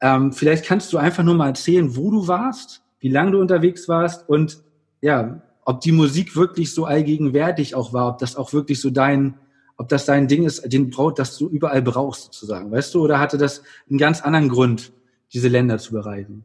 ähm, 0.00 0.32
vielleicht 0.32 0.64
kannst 0.64 0.92
du 0.92 0.98
einfach 0.98 1.22
nur 1.22 1.34
mal 1.34 1.48
erzählen, 1.48 1.96
wo 1.96 2.10
du 2.10 2.28
warst, 2.28 2.82
wie 3.00 3.10
lange 3.10 3.32
du 3.32 3.40
unterwegs 3.40 3.88
warst 3.88 4.28
und 4.28 4.62
ja, 5.02 5.42
ob 5.70 5.80
die 5.80 5.92
Musik 5.92 6.34
wirklich 6.34 6.74
so 6.74 6.84
allgegenwärtig 6.84 7.76
auch 7.76 7.92
war, 7.92 8.08
ob 8.08 8.18
das 8.18 8.34
auch 8.34 8.52
wirklich 8.52 8.80
so 8.80 8.90
dein, 8.90 9.38
ob 9.76 9.88
das 9.88 10.04
dein 10.04 10.26
Ding 10.26 10.44
ist, 10.44 10.60
den 10.72 10.90
Braut, 10.90 11.18
das 11.20 11.38
du 11.38 11.48
überall 11.48 11.80
brauchst 11.80 12.24
sozusagen, 12.24 12.72
weißt 12.72 12.92
du? 12.92 13.04
Oder 13.04 13.20
hatte 13.20 13.38
das 13.38 13.62
einen 13.88 13.98
ganz 13.98 14.20
anderen 14.20 14.48
Grund, 14.48 14.92
diese 15.32 15.46
Länder 15.46 15.78
zu 15.78 15.92
bereisen? 15.92 16.44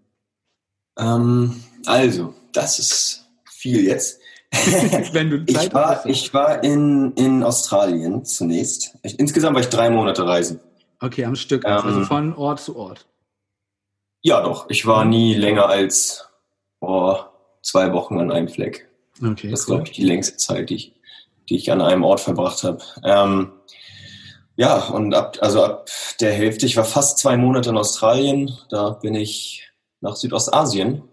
Ähm, 0.97 1.55
also, 1.87 2.35
das 2.53 2.77
ist 2.77 3.25
viel 3.49 3.85
jetzt. 3.85 4.21
Wenn 5.11 5.31
du 5.31 5.45
Zeit 5.45 5.65
ich 5.65 5.73
war, 5.73 5.95
hast. 5.95 6.05
ich 6.05 6.33
war 6.33 6.63
in, 6.63 7.13
in 7.13 7.41
Australien 7.41 8.23
zunächst. 8.25 8.95
Ich, 9.01 9.17
insgesamt 9.19 9.55
war 9.55 9.61
ich 9.61 9.69
drei 9.69 9.89
Monate 9.89 10.25
reisen. 10.25 10.59
Okay, 11.01 11.25
am 11.25 11.35
Stück, 11.35 11.65
also 11.65 11.89
ähm, 11.89 12.05
von 12.05 12.35
Ort 12.35 12.61
zu 12.61 12.75
Ort. 12.77 13.07
Ja, 14.21 14.41
doch. 14.43 14.69
Ich 14.69 14.85
war 14.85 15.03
nie 15.03 15.33
länger 15.33 15.67
als 15.67 16.29
oh, 16.79 17.17
zwei 17.63 17.91
Wochen 17.91 18.19
an 18.19 18.31
einem 18.31 18.49
Fleck. 18.49 18.87
Okay, 19.21 19.49
das 19.49 19.61
ist, 19.61 19.65
glaube 19.67 19.83
ich, 19.85 19.91
die 19.91 20.03
längste 20.03 20.37
Zeit, 20.37 20.69
die 20.69 20.75
ich 20.75 20.95
die 21.49 21.55
ich 21.55 21.71
an 21.71 21.81
einem 21.81 22.03
Ort 22.03 22.19
verbracht 22.19 22.63
habe. 22.63 22.79
Ähm, 23.03 23.51
ja, 24.55 24.87
und 24.87 25.13
ab, 25.13 25.37
also 25.41 25.63
ab 25.63 25.89
der 26.19 26.33
Hälfte, 26.33 26.65
ich 26.65 26.77
war 26.77 26.85
fast 26.85 27.17
zwei 27.17 27.37
Monate 27.37 27.69
in 27.69 27.77
Australien, 27.77 28.51
da 28.69 28.91
bin 28.91 29.15
ich 29.15 29.69
nach 30.01 30.15
Südostasien, 30.15 31.03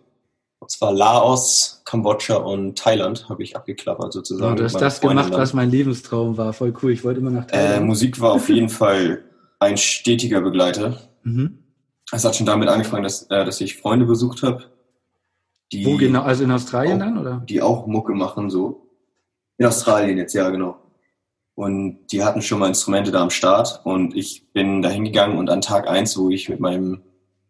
und 0.60 0.70
zwar 0.70 0.92
Laos, 0.92 1.82
Kambodscha 1.84 2.36
und 2.36 2.78
Thailand 2.78 3.28
habe 3.28 3.42
ich 3.42 3.56
abgeklappert 3.56 4.12
sozusagen. 4.12 4.52
Oh, 4.52 4.56
du 4.56 4.64
hast 4.64 4.80
das 4.80 5.00
gemacht, 5.00 5.32
was 5.32 5.54
mein 5.54 5.70
Lebenstraum 5.70 6.36
war, 6.36 6.52
voll 6.52 6.72
cool, 6.82 6.92
ich 6.92 7.02
wollte 7.02 7.20
immer 7.20 7.32
nach 7.32 7.46
Thailand. 7.46 7.82
Äh, 7.82 7.84
Musik 7.84 8.20
war 8.20 8.32
auf 8.32 8.48
jeden 8.48 8.68
Fall 8.68 9.24
ein 9.58 9.76
stetiger 9.76 10.40
Begleiter. 10.40 10.98
Mhm. 11.24 11.58
Es 12.12 12.24
hat 12.24 12.36
schon 12.36 12.46
damit 12.46 12.68
angefangen, 12.68 13.02
dass, 13.02 13.22
äh, 13.24 13.44
dass 13.44 13.60
ich 13.60 13.78
Freunde 13.78 14.06
besucht 14.06 14.42
habe. 14.42 14.64
Wo 15.84 15.96
genau? 15.96 16.22
Also 16.22 16.44
in 16.44 16.50
Australien 16.50 17.00
auch, 17.00 17.06
dann, 17.06 17.18
oder? 17.18 17.42
Die 17.48 17.62
auch 17.62 17.86
Mucke 17.86 18.14
machen, 18.14 18.50
so. 18.50 18.88
In 19.58 19.66
Australien 19.66 20.18
jetzt, 20.18 20.34
ja, 20.34 20.50
genau. 20.50 20.76
Und 21.54 22.06
die 22.12 22.24
hatten 22.24 22.42
schon 22.42 22.58
mal 22.58 22.68
Instrumente 22.68 23.10
da 23.10 23.22
am 23.22 23.30
Start 23.30 23.80
und 23.84 24.16
ich 24.16 24.52
bin 24.52 24.82
da 24.82 24.88
hingegangen 24.88 25.38
und 25.38 25.50
an 25.50 25.60
Tag 25.60 25.88
eins, 25.88 26.16
wo 26.16 26.30
ich 26.30 26.48
mit 26.48 26.60
meinem 26.60 27.02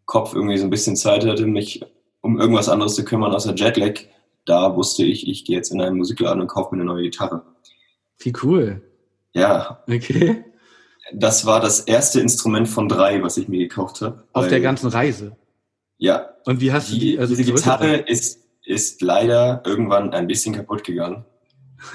Kopf 0.06 0.34
irgendwie 0.34 0.58
so 0.58 0.64
ein 0.64 0.70
bisschen 0.70 0.96
Zeit 0.96 1.24
hatte, 1.24 1.46
mich 1.46 1.84
um 2.20 2.40
irgendwas 2.40 2.68
anderes 2.68 2.94
zu 2.94 3.04
kümmern 3.04 3.32
außer 3.32 3.54
Jetlag, 3.54 4.00
da 4.44 4.74
wusste 4.76 5.04
ich, 5.04 5.28
ich 5.28 5.44
gehe 5.44 5.56
jetzt 5.56 5.70
in 5.70 5.80
einen 5.80 5.96
Musikladen 5.96 6.40
und 6.40 6.48
kaufe 6.48 6.74
mir 6.74 6.82
eine 6.82 6.90
neue 6.90 7.04
Gitarre. 7.04 7.42
Wie 8.18 8.32
cool. 8.42 8.82
Ja. 9.32 9.82
Okay. 9.88 10.44
Das 11.12 11.46
war 11.46 11.60
das 11.60 11.80
erste 11.80 12.20
Instrument 12.20 12.68
von 12.68 12.88
drei, 12.88 13.22
was 13.22 13.36
ich 13.36 13.48
mir 13.48 13.58
gekauft 13.58 14.00
habe. 14.00 14.24
Auf 14.32 14.48
der 14.48 14.60
ganzen 14.60 14.88
Reise? 14.88 15.36
Ja. 16.02 16.30
Und 16.46 16.60
wie 16.60 16.72
hast 16.72 16.90
die, 16.90 16.94
du 16.94 17.00
die? 17.00 17.18
Also 17.20 17.36
diese 17.36 17.52
Gitarre 17.52 17.94
ist, 17.94 18.40
ist 18.64 19.02
leider 19.02 19.62
irgendwann 19.64 20.12
ein 20.12 20.26
bisschen 20.26 20.52
kaputt 20.52 20.82
gegangen 20.82 21.24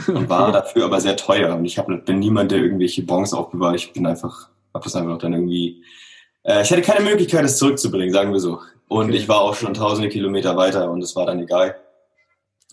und 0.07 0.29
war 0.29 0.53
dafür 0.53 0.85
aber 0.85 1.01
sehr 1.01 1.17
teuer. 1.17 1.53
Und 1.53 1.65
ich 1.65 1.77
hab, 1.77 1.87
bin 1.87 2.19
niemand, 2.19 2.51
der 2.51 2.59
irgendwelche 2.59 3.03
Bons 3.03 3.33
aufbewahrt. 3.33 3.75
Ich 3.75 3.91
bin 3.91 4.07
einfach, 4.07 4.47
hab 4.73 4.83
das 4.83 4.95
einfach 4.95 5.17
dann 5.17 5.33
irgendwie. 5.33 5.83
Äh, 6.43 6.61
ich 6.61 6.71
hatte 6.71 6.83
keine 6.83 7.03
Möglichkeit, 7.03 7.43
es 7.43 7.57
zurückzubringen, 7.57 8.13
sagen 8.13 8.31
wir 8.31 8.39
so. 8.39 8.61
Und 8.87 9.09
okay. 9.09 9.17
ich 9.17 9.27
war 9.27 9.41
auch 9.41 9.55
schon 9.55 9.73
tausende 9.73 10.07
Kilometer 10.07 10.55
weiter 10.55 10.89
und 10.89 11.03
es 11.03 11.13
war 11.17 11.25
dann 11.25 11.41
egal. 11.41 11.75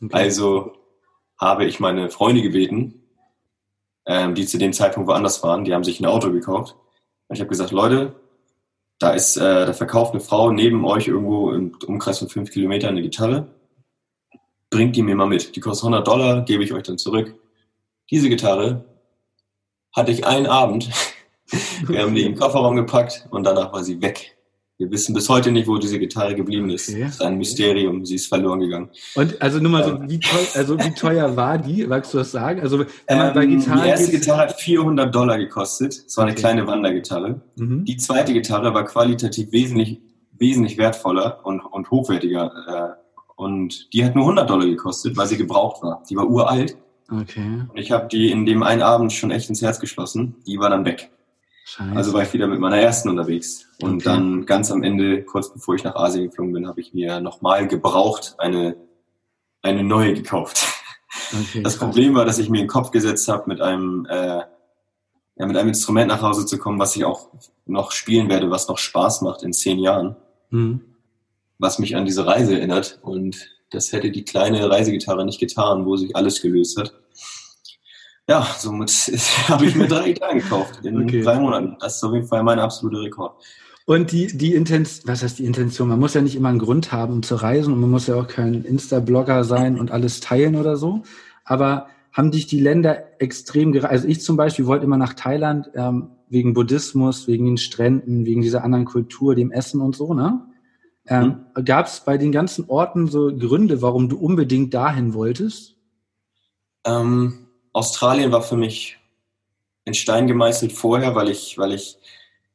Okay. 0.00 0.14
Also 0.14 0.72
habe 1.36 1.64
ich 1.64 1.80
meine 1.80 2.10
Freunde 2.10 2.42
gebeten, 2.42 3.02
ähm, 4.06 4.36
die 4.36 4.46
zu 4.46 4.56
dem 4.56 4.72
Zeitpunkt 4.72 5.08
woanders 5.08 5.42
waren, 5.42 5.64
die 5.64 5.74
haben 5.74 5.82
sich 5.82 5.98
ein 5.98 6.06
Auto 6.06 6.30
gekauft. 6.30 6.76
Und 7.26 7.34
ich 7.34 7.40
habe 7.40 7.50
gesagt, 7.50 7.72
Leute, 7.72 8.14
da 8.98 9.10
ist, 9.10 9.36
äh, 9.36 9.66
da 9.66 9.72
verkauft 9.72 10.12
eine 10.12 10.20
Frau 10.20 10.50
neben 10.50 10.84
euch 10.84 11.08
irgendwo 11.08 11.50
im 11.50 11.76
Umkreis 11.86 12.18
von 12.18 12.28
fünf 12.28 12.50
Kilometern 12.50 12.90
eine 12.90 13.02
Gitarre. 13.02 13.48
Bringt 14.70 14.96
die 14.96 15.02
mir 15.02 15.16
mal 15.16 15.26
mit. 15.26 15.56
Die 15.56 15.60
kostet 15.60 15.84
100 15.84 16.06
Dollar, 16.06 16.44
gebe 16.44 16.64
ich 16.64 16.72
euch 16.72 16.82
dann 16.82 16.98
zurück. 16.98 17.34
Diese 18.10 18.28
Gitarre 18.28 18.84
hatte 19.92 20.12
ich 20.12 20.26
einen 20.26 20.46
Abend. 20.46 20.90
Wir 21.86 22.02
haben 22.02 22.14
die 22.14 22.24
im 22.24 22.34
Kofferraum 22.34 22.76
gepackt 22.76 23.26
und 23.30 23.44
danach 23.44 23.72
war 23.72 23.84
sie 23.84 24.00
weg. 24.00 24.33
Wir 24.76 24.90
wissen 24.90 25.14
bis 25.14 25.28
heute 25.28 25.52
nicht, 25.52 25.68
wo 25.68 25.78
diese 25.78 26.00
Gitarre 26.00 26.34
geblieben 26.34 26.68
ist. 26.68 26.88
Okay. 26.88 27.02
Das 27.02 27.14
ist 27.14 27.22
ein 27.22 27.38
Mysterium. 27.38 28.04
Sie 28.04 28.16
ist 28.16 28.26
verloren 28.26 28.58
gegangen. 28.58 28.90
Und 29.14 29.40
also 29.40 29.60
nur 29.60 29.70
mal 29.70 29.84
so, 29.84 30.00
wie 30.08 30.18
teuer, 30.18 30.46
also 30.54 30.78
wie 30.80 30.90
teuer 30.90 31.36
war 31.36 31.58
die? 31.58 31.86
Magst 31.86 32.12
du 32.12 32.18
das 32.18 32.32
sagen? 32.32 32.60
Also 32.60 32.80
wenn 32.80 33.18
man 33.18 33.28
ähm, 33.28 33.34
bei 33.34 33.46
Gitarren 33.46 33.82
die 33.84 33.88
erste 33.88 34.10
Gitarre 34.10 34.38
hat 34.42 34.60
400 34.60 35.14
Dollar 35.14 35.38
gekostet. 35.38 36.02
Es 36.06 36.16
war 36.16 36.24
eine 36.24 36.32
okay. 36.32 36.40
kleine 36.40 36.66
Wandergitarre. 36.66 37.40
Mhm. 37.54 37.84
Die 37.84 37.96
zweite 37.98 38.32
Gitarre 38.32 38.74
war 38.74 38.84
qualitativ 38.84 39.52
wesentlich, 39.52 40.00
wesentlich 40.32 40.76
wertvoller 40.76 41.40
und, 41.44 41.60
und 41.60 41.92
hochwertiger. 41.92 42.96
Äh, 42.98 43.04
und 43.36 43.92
die 43.92 44.04
hat 44.04 44.16
nur 44.16 44.24
100 44.24 44.50
Dollar 44.50 44.66
gekostet, 44.66 45.16
weil 45.16 45.28
sie 45.28 45.36
gebraucht 45.36 45.84
war. 45.84 46.02
Die 46.10 46.16
war 46.16 46.28
uralt. 46.28 46.76
Okay. 47.08 47.62
Und 47.68 47.78
ich 47.78 47.92
habe 47.92 48.08
die 48.08 48.32
in 48.32 48.44
dem 48.44 48.64
einen 48.64 48.82
Abend 48.82 49.12
schon 49.12 49.30
echt 49.30 49.48
ins 49.48 49.62
Herz 49.62 49.78
geschlossen. 49.78 50.34
Die 50.48 50.58
war 50.58 50.70
dann 50.70 50.84
weg. 50.84 51.10
Scheiße. 51.66 51.96
Also 51.96 52.12
war 52.12 52.22
ich 52.22 52.32
wieder 52.34 52.46
mit 52.46 52.60
meiner 52.60 52.76
ersten 52.76 53.08
unterwegs. 53.08 53.66
Und 53.80 53.96
okay. 53.96 54.04
dann 54.04 54.44
ganz 54.44 54.70
am 54.70 54.82
Ende, 54.82 55.24
kurz 55.24 55.50
bevor 55.52 55.74
ich 55.74 55.82
nach 55.82 55.94
Asien 55.96 56.26
geflogen 56.26 56.52
bin, 56.52 56.68
habe 56.68 56.80
ich 56.80 56.92
mir 56.92 57.20
nochmal 57.20 57.66
gebraucht 57.66 58.34
eine, 58.38 58.76
eine 59.62 59.82
neue 59.82 60.12
gekauft. 60.12 60.66
Okay, 61.32 61.62
das 61.62 61.78
Problem 61.78 62.14
war, 62.14 62.26
dass 62.26 62.38
ich 62.38 62.50
mir 62.50 62.58
in 62.58 62.64
den 62.64 62.70
Kopf 62.70 62.90
gesetzt 62.90 63.28
habe, 63.28 63.44
mit 63.46 63.62
einem, 63.62 64.06
äh, 64.10 64.42
ja, 65.36 65.46
mit 65.46 65.56
einem 65.56 65.68
Instrument 65.68 66.08
nach 66.08 66.20
Hause 66.20 66.44
zu 66.44 66.58
kommen, 66.58 66.78
was 66.78 66.96
ich 66.96 67.04
auch 67.04 67.30
noch 67.64 67.92
spielen 67.92 68.28
werde, 68.28 68.50
was 68.50 68.68
noch 68.68 68.78
Spaß 68.78 69.22
macht 69.22 69.42
in 69.42 69.52
zehn 69.54 69.78
Jahren. 69.78 70.16
Mhm. 70.50 70.82
Was 71.58 71.78
mich 71.78 71.96
an 71.96 72.04
diese 72.04 72.26
Reise 72.26 72.58
erinnert. 72.58 72.98
Und 73.00 73.48
das 73.70 73.92
hätte 73.92 74.10
die 74.10 74.24
kleine 74.24 74.68
Reisegitarre 74.68 75.24
nicht 75.24 75.40
getan, 75.40 75.86
wo 75.86 75.96
sich 75.96 76.14
alles 76.14 76.42
gelöst 76.42 76.78
hat 76.78 76.92
ja, 78.28 78.46
somit 78.58 78.90
habe 79.48 79.66
ich 79.66 79.74
mir 79.74 79.86
drei 79.86 80.12
Gitarren 80.12 80.38
gekauft 80.38 80.84
in 80.84 81.02
okay. 81.02 81.22
drei 81.22 81.38
Monaten. 81.38 81.76
Das 81.80 81.96
ist 81.96 82.04
auf 82.04 82.14
jeden 82.14 82.26
Fall 82.26 82.42
mein 82.42 82.58
absoluter 82.58 83.00
Rekord. 83.00 83.42
Und 83.86 84.12
die, 84.12 84.28
die 84.28 84.54
Intention, 84.54 85.06
was 85.06 85.22
heißt 85.22 85.38
die 85.38 85.44
Intention? 85.44 85.88
Man 85.88 86.00
muss 86.00 86.14
ja 86.14 86.22
nicht 86.22 86.36
immer 86.36 86.48
einen 86.48 86.58
Grund 86.58 86.90
haben, 86.90 87.12
um 87.12 87.22
zu 87.22 87.34
reisen 87.34 87.72
und 87.72 87.80
man 87.80 87.90
muss 87.90 88.06
ja 88.06 88.14
auch 88.14 88.28
kein 88.28 88.64
Insta-Blogger 88.64 89.44
sein 89.44 89.78
und 89.78 89.90
alles 89.90 90.20
teilen 90.20 90.56
oder 90.56 90.76
so. 90.76 91.02
Aber 91.44 91.88
haben 92.10 92.30
dich 92.30 92.46
die 92.46 92.60
Länder 92.60 93.20
extrem 93.20 93.72
gereist? 93.72 93.92
Also 93.92 94.08
ich 94.08 94.22
zum 94.22 94.38
Beispiel 94.38 94.66
wollte 94.66 94.86
immer 94.86 94.96
nach 94.96 95.12
Thailand 95.12 95.70
ähm, 95.74 96.12
wegen 96.30 96.54
Buddhismus, 96.54 97.28
wegen 97.28 97.44
den 97.44 97.58
Stränden, 97.58 98.24
wegen 98.24 98.40
dieser 98.40 98.64
anderen 98.64 98.86
Kultur, 98.86 99.34
dem 99.34 99.52
Essen 99.52 99.82
und 99.82 99.94
so, 99.94 100.14
ne? 100.14 100.46
Ähm, 101.06 101.42
mhm. 101.54 101.64
Gab 101.66 101.86
es 101.86 102.00
bei 102.00 102.16
den 102.16 102.32
ganzen 102.32 102.64
Orten 102.68 103.08
so 103.08 103.36
Gründe, 103.36 103.82
warum 103.82 104.08
du 104.08 104.16
unbedingt 104.16 104.72
dahin 104.72 105.12
wolltest? 105.12 105.76
Ähm, 106.86 107.43
Australien 107.74 108.32
war 108.32 108.42
für 108.42 108.56
mich 108.56 108.96
in 109.84 109.92
Stein 109.92 110.26
gemeißelt 110.26 110.72
vorher, 110.72 111.14
weil 111.14 111.28
ich, 111.28 111.58
weil 111.58 111.74
ich, 111.74 111.98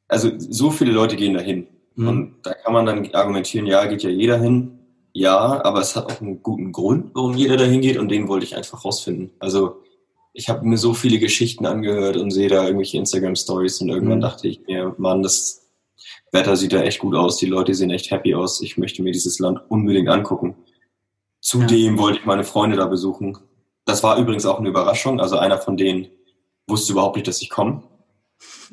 also 0.08 0.32
so 0.36 0.70
viele 0.70 0.90
Leute 0.90 1.14
gehen 1.14 1.34
dahin. 1.34 1.68
Mhm. 1.94 2.08
Und 2.08 2.34
da 2.42 2.54
kann 2.54 2.72
man 2.72 2.86
dann 2.86 3.14
argumentieren, 3.14 3.66
ja, 3.66 3.84
geht 3.86 4.02
ja 4.02 4.10
jeder 4.10 4.38
hin. 4.38 4.78
Ja, 5.12 5.64
aber 5.64 5.80
es 5.80 5.94
hat 5.94 6.06
auch 6.06 6.20
einen 6.20 6.42
guten 6.42 6.72
Grund, 6.72 7.10
warum 7.14 7.34
jeder 7.34 7.56
dahin 7.56 7.80
geht 7.80 7.98
und 7.98 8.08
den 8.08 8.28
wollte 8.28 8.46
ich 8.46 8.56
einfach 8.56 8.84
rausfinden. 8.84 9.32
Also 9.38 9.82
ich 10.32 10.48
habe 10.48 10.64
mir 10.64 10.78
so 10.78 10.94
viele 10.94 11.18
Geschichten 11.18 11.66
angehört 11.66 12.16
und 12.16 12.30
sehe 12.30 12.48
da 12.48 12.64
irgendwelche 12.64 12.98
Instagram-Stories 12.98 13.80
und 13.80 13.88
irgendwann 13.88 14.18
mhm. 14.18 14.22
dachte 14.22 14.48
ich 14.48 14.60
mir, 14.66 14.94
Mann, 14.98 15.22
das 15.22 15.68
Wetter 16.32 16.56
sieht 16.56 16.72
da 16.72 16.82
echt 16.82 17.00
gut 17.00 17.14
aus, 17.14 17.38
die 17.38 17.46
Leute 17.46 17.74
sehen 17.74 17.90
echt 17.90 18.10
happy 18.10 18.34
aus, 18.34 18.62
ich 18.62 18.78
möchte 18.78 19.02
mir 19.02 19.12
dieses 19.12 19.40
Land 19.40 19.60
unbedingt 19.68 20.08
angucken. 20.08 20.54
Zudem 21.40 21.96
ja. 21.96 22.00
wollte 22.00 22.20
ich 22.20 22.24
meine 22.24 22.44
Freunde 22.44 22.76
da 22.76 22.86
besuchen. 22.86 23.36
Das 23.84 24.02
war 24.02 24.18
übrigens 24.18 24.46
auch 24.46 24.58
eine 24.58 24.68
Überraschung. 24.68 25.20
Also 25.20 25.38
einer 25.38 25.58
von 25.58 25.76
denen 25.76 26.08
wusste 26.66 26.92
überhaupt 26.92 27.16
nicht, 27.16 27.28
dass 27.28 27.42
ich 27.42 27.50
komme. 27.50 27.82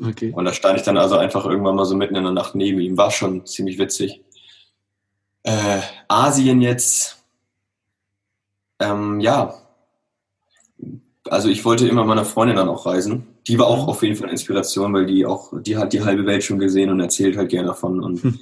Okay. 0.05 0.31
Und 0.35 0.45
da 0.45 0.53
stand 0.53 0.77
ich 0.77 0.85
dann 0.85 0.97
also 0.97 1.17
einfach 1.17 1.45
irgendwann 1.45 1.75
mal 1.75 1.85
so 1.85 1.95
mitten 1.95 2.15
in 2.15 2.23
der 2.23 2.33
Nacht 2.33 2.55
neben 2.55 2.79
ihm. 2.79 2.97
War 2.97 3.11
schon 3.11 3.45
ziemlich 3.45 3.79
witzig. 3.79 4.21
Äh, 5.43 5.81
Asien 6.07 6.61
jetzt. 6.61 7.23
Ähm, 8.79 9.19
ja. 9.19 9.55
Also 11.29 11.49
ich 11.49 11.65
wollte 11.65 11.87
immer 11.87 12.05
meiner 12.05 12.25
Freundin 12.25 12.57
dann 12.57 12.69
auch 12.69 12.85
reisen. 12.85 13.27
Die 13.47 13.57
war 13.59 13.67
auch 13.67 13.87
auf 13.87 14.03
jeden 14.03 14.15
Fall 14.15 14.29
Inspiration, 14.29 14.93
weil 14.93 15.05
die 15.05 15.25
auch, 15.25 15.53
die 15.61 15.77
hat 15.77 15.93
die 15.93 16.03
halbe 16.03 16.25
Welt 16.25 16.43
schon 16.43 16.59
gesehen 16.59 16.89
und 16.89 16.99
erzählt 16.99 17.37
halt 17.37 17.49
gerne 17.49 17.69
davon. 17.69 18.01
Und 18.01 18.23
hm. 18.23 18.39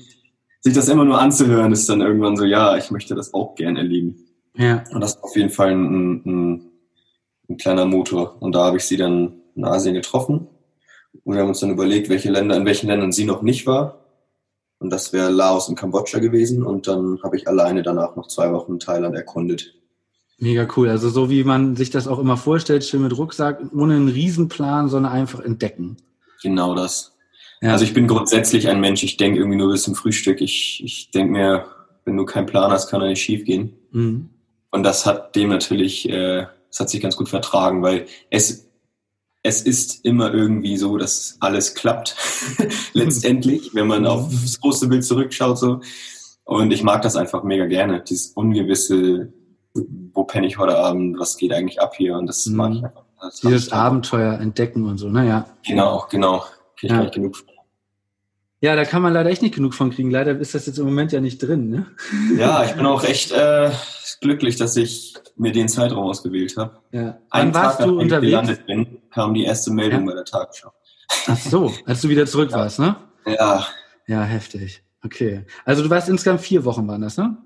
sich 0.62 0.74
das 0.74 0.90
immer 0.90 1.06
nur 1.06 1.20
anzuhören, 1.20 1.72
ist 1.72 1.88
dann 1.90 2.02
irgendwann 2.02 2.38
so, 2.38 2.44
ja, 2.44 2.76
ich 2.78 2.92
möchte 2.92 3.16
das 3.16 3.34
auch 3.34 3.56
gern 3.56 3.78
erleben. 3.78 4.28
Ja. 4.58 4.84
Und 4.92 5.02
das 5.02 5.16
ist 5.16 5.24
auf 5.24 5.36
jeden 5.36 5.50
Fall 5.50 5.72
ein, 5.72 6.22
ein, 6.26 6.72
ein 7.50 7.58
kleiner 7.58 7.86
Motor. 7.86 8.42
Und 8.42 8.54
da 8.56 8.66
habe 8.66 8.78
ich 8.78 8.84
sie 8.84 8.98
dann 8.98 9.34
in 9.56 9.66
Asien 9.66 9.94
getroffen. 9.94 10.48
Und 11.24 11.34
wir 11.34 11.42
haben 11.42 11.50
uns 11.50 11.60
dann 11.60 11.72
überlegt, 11.72 12.10
welche 12.10 12.32
Länder, 12.32 12.56
in 12.58 12.66
welchen 12.66 12.88
Ländern 12.88 13.12
sie 13.12 13.26
noch 13.26 13.42
nicht 13.42 13.66
war. 13.66 14.06
Und 14.80 14.90
das 14.90 15.14
wäre 15.14 15.32
Laos 15.32 15.70
und 15.70 15.76
Kambodscha 15.76 16.20
gewesen. 16.20 16.64
Und 16.64 16.88
dann 16.88 17.20
habe 17.24 17.38
ich 17.38 17.48
alleine 17.48 17.84
danach 17.84 18.16
noch 18.16 18.28
zwei 18.28 18.52
Wochen 18.52 18.80
Thailand 18.80 19.16
erkundet. 19.16 19.74
Mega 20.38 20.68
cool. 20.76 20.90
Also 20.90 21.10
so 21.10 21.30
wie 21.30 21.44
man 21.44 21.76
sich 21.76 21.90
das 21.90 22.08
auch 22.08 22.20
immer 22.20 22.36
vorstellt, 22.36 22.84
schön 22.84 23.02
mit 23.02 23.18
Rucksack, 23.18 23.62
ohne 23.74 23.96
einen 23.96 24.10
Riesenplan, 24.10 24.90
sondern 24.90 25.12
einfach 25.12 25.40
entdecken. 25.40 25.98
Genau 26.44 26.76
das. 26.76 27.16
Ja. 27.62 27.72
Also 27.72 27.86
ich 27.86 27.94
bin 27.94 28.08
grundsätzlich 28.08 28.68
ein 28.68 28.82
Mensch, 28.82 29.04
ich 29.04 29.16
denke 29.16 29.40
irgendwie 29.40 29.58
nur 29.58 29.72
bis 29.72 29.84
zum 29.84 29.96
Frühstück. 29.96 30.42
Ich, 30.42 30.82
ich 30.84 31.10
denke 31.12 31.32
mir, 31.32 31.66
wenn 32.04 32.18
du 32.18 32.26
keinen 32.26 32.46
Plan 32.46 32.70
hast, 32.70 32.90
kann 32.90 33.02
er 33.02 33.08
nicht 33.08 33.22
schief 33.22 33.46
gehen. 33.46 33.74
Mhm. 33.92 34.30
Und 34.76 34.84
das 34.84 35.06
hat 35.06 35.38
dem 35.38 35.48
natürlich, 35.48 36.10
äh, 36.10 36.48
das 36.70 36.82
hat 36.82 36.90
sich 36.90 37.00
ganz 37.00 37.16
gut 37.16 37.30
vertragen, 37.30 37.82
weil 37.82 38.08
es, 38.30 38.70
es 39.42 39.62
ist 39.62 40.04
immer 40.04 40.34
irgendwie 40.34 40.76
so, 40.76 40.98
dass 40.98 41.38
alles 41.40 41.76
klappt, 41.76 42.18
letztendlich, 42.94 43.74
wenn 43.74 43.88
man 43.88 44.06
auf 44.06 44.28
das 44.30 44.60
große 44.60 44.90
Bild 44.90 45.06
zurückschaut. 45.06 45.58
So. 45.58 45.80
Und 46.44 46.72
ich 46.74 46.84
mag 46.84 47.02
das 47.04 47.16
einfach 47.16 47.44
mega 47.44 47.68
gerne, 47.68 48.02
dieses 48.02 48.32
ungewisse, 48.34 49.32
wo 50.14 50.26
penne 50.26 50.46
ich 50.46 50.58
heute 50.58 50.78
Abend, 50.78 51.18
was 51.20 51.38
geht 51.38 51.54
eigentlich 51.54 51.80
ab 51.80 51.96
hier 51.96 52.18
und 52.18 52.28
das 52.28 52.46
mhm. 52.46 52.58
mag 52.58 52.74
ich 52.74 52.84
einfach. 52.84 53.06
Dieses 53.44 53.72
Abenteuer 53.72 54.34
entdecken 54.42 54.90
und 54.90 54.98
so, 54.98 55.08
naja. 55.08 55.46
Genau, 55.66 56.06
genau. 56.10 56.44
Krieg 56.76 56.92
ich 56.92 56.98
ja. 56.98 57.06
genug. 57.06 57.38
Ja, 58.66 58.76
da 58.76 58.84
kann 58.84 59.04
man 59.04 59.14
leider 59.14 59.30
echt 59.30 59.44
nicht 59.44 59.54
genug 59.54 59.76
von 59.76 59.92
kriegen. 59.92 60.10
Leider 60.10 60.40
ist 60.40 60.56
das 60.56 60.66
jetzt 60.66 60.80
im 60.80 60.86
Moment 60.86 61.12
ja 61.12 61.22
nicht 61.22 61.38
drin. 61.38 61.70
Ne? 61.70 61.86
Ja, 62.36 62.64
ich 62.64 62.72
bin 62.72 62.88
auch 62.88 63.04
echt 63.04 63.32
äh, 63.32 63.70
glücklich, 64.22 64.56
dass 64.56 64.76
ich 64.76 65.14
mir 65.36 65.52
den 65.52 65.70
Zeitraum 65.70 66.06
ausgewählt 66.06 66.58
habe. 66.58 66.80
Ja. 66.92 67.20
Wann 67.30 67.54
warst 67.54 67.78
Tag, 67.78 67.86
du 67.86 68.00
unterwegs? 68.00 68.24
Ich 68.24 68.30
gelandet 68.32 68.66
bin, 68.66 68.98
kam 69.12 69.36
die 69.36 69.44
erste 69.44 69.72
Meldung 69.72 70.00
ja. 70.00 70.06
bei 70.08 70.14
der 70.16 70.26
Tagesschau. 70.26 70.74
Ach 71.28 71.38
so, 71.38 71.72
als 71.86 72.02
du 72.02 72.10
wieder 72.10 72.26
zurück 72.26 72.50
ja. 72.50 72.58
warst, 72.58 72.80
ne? 72.80 72.96
Ja. 73.28 73.68
Ja, 74.08 74.24
heftig. 74.24 74.82
Okay. 75.04 75.46
Also 75.64 75.84
du 75.84 75.90
warst 75.92 76.10
insgesamt 76.10 76.42
vier 76.42 76.66
Wochen, 76.66 76.88
waren 76.88 77.02
das, 77.02 77.18
ne? 77.18 77.38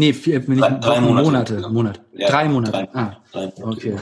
Nee, 0.00 0.14
vier, 0.14 0.40
nicht, 0.40 0.62
drei, 0.62 0.70
drei 0.70 1.00
Monate. 1.02 1.24
Monate. 1.26 1.68
Monate. 1.68 2.00
Ja, 2.14 2.28
drei 2.30 2.48
Monate. 2.48 2.72
Drei, 2.72 2.88
ah, 2.94 3.16
drei 3.32 3.52
Monate. 3.58 3.66
okay. 3.66 3.96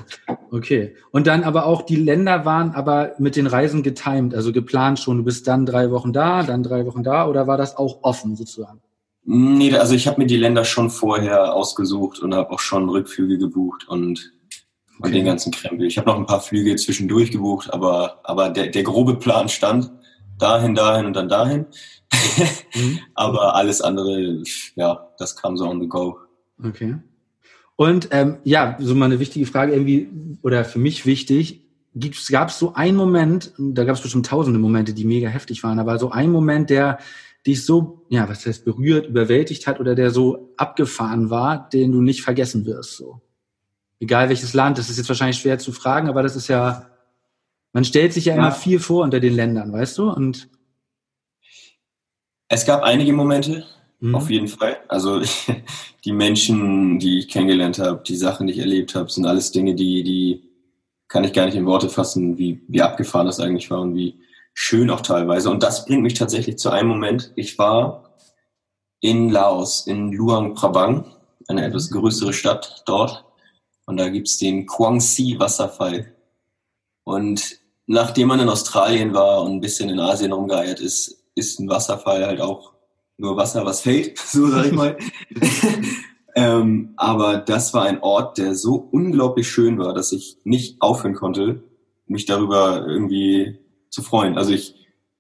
Okay. 0.53 0.95
Und 1.11 1.27
dann 1.27 1.43
aber 1.43 1.67
auch 1.67 1.83
die 1.83 1.97
Länder 1.97 2.45
waren 2.45 2.71
aber 2.77 3.15
mit 3.19 3.35
den 3.35 3.49
Reisen 3.49 3.83
getimed, 3.83 4.33
also 4.33 4.53
geplant 4.53 5.01
schon. 5.01 5.17
Du 5.17 5.25
bist 5.25 5.49
dann 5.49 5.67
drei 5.67 5.91
Wochen 5.91 6.13
da, 6.13 6.45
dann 6.45 6.63
drei 6.63 6.87
Wochen 6.87 7.03
da, 7.03 7.27
oder 7.27 7.49
war 7.49 7.57
das 7.57 7.77
auch 7.77 7.99
offen 8.03 8.37
sozusagen? 8.37 8.81
Nee, 9.25 9.77
also 9.77 9.97
ich 9.97 10.07
habe 10.07 10.21
mir 10.21 10.29
die 10.29 10.37
Länder 10.37 10.65
schon 10.65 10.89
vorher 10.89 11.53
ausgesucht 11.53 12.21
und 12.21 12.33
habe 12.33 12.53
auch 12.53 12.61
schon 12.61 12.89
Rückflüge 12.89 13.37
gebucht 13.37 13.89
und, 13.89 14.33
okay. 14.99 15.03
und 15.03 15.13
den 15.17 15.25
ganzen 15.25 15.51
Krempel. 15.51 15.89
Ich 15.89 15.99
habe 15.99 16.09
noch 16.09 16.17
ein 16.17 16.27
paar 16.27 16.41
Flüge 16.41 16.77
zwischendurch 16.77 17.33
gebucht, 17.33 17.75
aber, 17.75 18.21
aber 18.23 18.51
der, 18.51 18.69
der 18.69 18.85
grobe 18.85 19.17
Plan 19.17 19.49
stand 19.49 19.91
dahin, 20.39 20.75
dahin 20.75 21.07
und 21.07 21.15
dann 21.15 21.29
dahin. 21.29 21.67
mhm. 22.75 22.99
Aber 23.15 23.55
alles 23.55 23.81
andere, 23.81 24.43
ja, 24.77 25.09
das 25.19 25.37
kam 25.37 25.57
so 25.57 25.69
on 25.69 25.81
the 25.81 25.89
go. 25.89 26.19
Okay. 26.63 26.97
Und 27.77 28.09
ähm, 28.11 28.39
ja, 28.43 28.77
so 28.81 28.95
mal 28.95 29.07
eine 29.07 29.21
wichtige 29.21 29.47
Frage 29.47 29.73
irgendwie, 29.73 30.09
oder 30.43 30.65
für 30.65 30.81
mich 30.81 31.07
wichtig, 31.07 31.63
gab 32.31 32.49
es 32.49 32.59
so 32.59 32.75
einen 32.75 32.97
Moment, 32.97 33.53
da 33.57 33.85
gab 33.85 33.97
es 33.97 34.03
bestimmt 34.03 34.27
tausende 34.27 34.59
Momente, 34.59 34.95
die 34.95 35.05
mega 35.05 35.29
heftig 35.29 35.63
waren, 35.63 35.79
aber 35.79 35.99
so 35.99 36.11
ein 36.11 36.31
Moment, 36.31 36.71
der 36.71 36.99
dich 37.47 37.65
so, 37.65 38.05
ja, 38.09 38.29
was 38.29 38.47
heißt 38.47 38.65
berührt, 38.65 39.07
überwältigt 39.07 39.67
hat 39.67 39.81
oder 39.81 39.95
der 39.95 40.11
so 40.11 40.53
abgefahren 40.57 41.31
war, 41.31 41.69
den 41.69 41.93
du 41.93 42.01
nicht 42.01 42.23
vergessen 42.23 42.67
wirst, 42.67 42.97
so. 42.97 43.21
Egal 44.01 44.29
welches 44.29 44.55
Land, 44.55 44.79
das 44.79 44.91
ist 44.91 44.99
jetzt 44.99 45.09
wahrscheinlich 45.09 45.39
schwer 45.39 45.59
zu 45.59 45.73
fragen, 45.73 46.09
aber 46.09 46.23
das 46.23 46.37
ist 46.37 46.49
ja, 46.49 46.89
man 47.73 47.85
stellt 47.85 48.13
sich 48.13 48.27
ja, 48.27 48.35
ja. 48.35 48.41
immer 48.41 48.53
viel 48.53 48.81
vor 48.81 49.05
unter 49.05 49.21
den 49.21 49.35
Ländern, 49.35 49.73
weißt 49.73 49.99
du? 49.99 50.11
Und 50.11 50.49
es 52.49 52.65
gab 52.65 52.83
einige 52.83 53.13
Momente, 53.13 53.67
mhm. 54.01 54.15
auf 54.15 54.31
jeden 54.31 54.49
Fall. 54.49 54.79
Also 54.89 55.21
die 56.05 56.13
Menschen, 56.13 56.99
die 56.99 57.19
ich 57.19 57.29
kennengelernt 57.29 57.79
habe, 57.79 58.03
die 58.07 58.17
Sachen, 58.17 58.47
die 58.47 58.55
ich 58.55 58.59
erlebt 58.59 58.95
habe, 58.95 59.11
sind 59.11 59.27
alles 59.27 59.53
Dinge, 59.53 59.75
die, 59.75 60.03
die 60.03 60.49
kann 61.09 61.25
ich 61.25 61.33
gar 61.33 61.47
nicht 61.47 61.57
in 61.57 61.67
Worte 61.67 61.89
fassen, 61.89 62.39
wie, 62.39 62.63
wie 62.69 62.83
abgefahren 62.83 63.27
das 63.27 63.41
eigentlich 63.41 63.71
war 63.71 63.81
und 63.81 63.95
wie 63.95 64.21
schön 64.55 64.91
auch 64.91 65.03
teilweise. 65.03 65.51
Und 65.51 65.63
das 65.63 65.85
bringt 65.85 66.03
mich 66.03 66.15
tatsächlich 66.15 66.59
zu 66.59 66.71
einem 66.71 66.89
Moment. 66.89 67.33
Ich 67.37 67.59
war 67.59 68.15
in 69.01 69.29
Laos, 69.29 69.87
in 69.87 70.13
Luang 70.13 70.55
Prabang, 70.55 71.05
eine 71.47 71.65
etwas 71.65 71.91
mhm. 71.91 72.01
größere 72.01 72.33
Stadt 72.33 72.83
dort. 72.87 73.25
Und 73.87 73.99
da 73.99 74.09
gibt's 74.09 74.39
den 74.39 74.67
Quang 74.67 75.01
Si 75.01 75.39
Wasserfall. 75.39 76.15
Und 77.05 77.58
nachdem 77.89 78.29
man 78.29 78.39
in 78.39 78.49
Australien 78.49 79.15
war 79.15 79.43
und 79.43 79.53
ein 79.53 79.61
bisschen 79.61 79.89
in 79.89 79.99
Asien 79.99 80.33
rumgeeiert 80.33 80.79
ist, 80.79 81.25
ist 81.35 81.59
ein 81.59 81.69
Wasserfall 81.69 82.25
halt 82.27 82.41
auch 82.41 82.75
nur 83.17 83.37
Wasser, 83.37 83.65
was 83.65 83.81
fällt, 83.81 84.19
so 84.27 84.47
sag 84.49 84.67
ich 84.67 84.73
mal. 84.73 84.97
ähm, 86.37 86.93
aber 86.97 87.39
das 87.39 87.75
war 87.75 87.85
ein 87.85 88.01
Ort, 88.01 88.39
der 88.39 88.55
so 88.55 88.77
unglaublich 88.93 89.49
schön 89.49 89.79
war, 89.79 89.95
dass 89.95 90.13
ich 90.13 90.37
nicht 90.45 90.81
aufhören 90.81 91.15
konnte, 91.15 91.65
mich 92.07 92.27
darüber 92.27 92.87
irgendwie 92.87 93.59
zu 93.91 94.03
freuen. 94.03 94.37
Also 94.37 94.53
ich, 94.53 94.75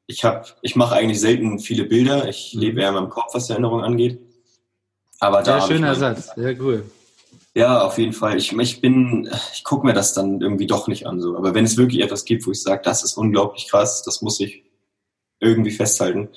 ich 0.07 0.25
habe, 0.25 0.47
ich 0.63 0.77
mache 0.77 0.95
eigentlich 0.95 1.21
selten 1.21 1.59
viele 1.59 1.85
Bilder. 1.85 2.29
Ich 2.29 2.55
mhm. 2.55 2.61
lebe 2.61 2.81
eher 2.83 2.91
in 2.91 2.95
meinem 2.95 3.11
Kopf, 3.11 3.35
was 3.35 3.47
die 3.47 3.53
Erinnerung 3.53 3.83
angeht. 3.83 4.21
Aber 5.21 5.43
da. 5.43 5.61
Sehr 5.61 5.75
schöner 5.75 5.95
Satz, 5.95 6.35
sehr 6.37 6.61
cool. 6.61 6.85
Ja, 7.59 7.83
auf 7.83 7.99
jeden 7.99 8.13
Fall. 8.13 8.37
Ich, 8.37 8.53
ich 8.53 8.81
bin, 8.81 9.29
ich 9.53 9.65
gucke 9.65 9.85
mir 9.85 9.93
das 9.93 10.15
dann 10.15 10.41
irgendwie 10.41 10.69
doch 10.69 10.87
nicht 10.87 11.09
an. 11.09 11.21
So. 11.21 11.37
Aber 11.37 11.55
wenn 11.55 11.65
es 11.65 11.77
wirklich 11.77 12.03
etwas 12.03 12.25
gibt, 12.25 12.47
wo 12.47 12.53
ich 12.53 12.63
sage, 12.63 12.83
das 12.85 13.03
ist 13.03 13.17
unglaublich 13.17 13.67
krass, 13.69 14.05
das 14.05 14.23
muss 14.23 14.39
ich 14.39 14.63
irgendwie 15.41 15.73
festhalten, 15.73 16.29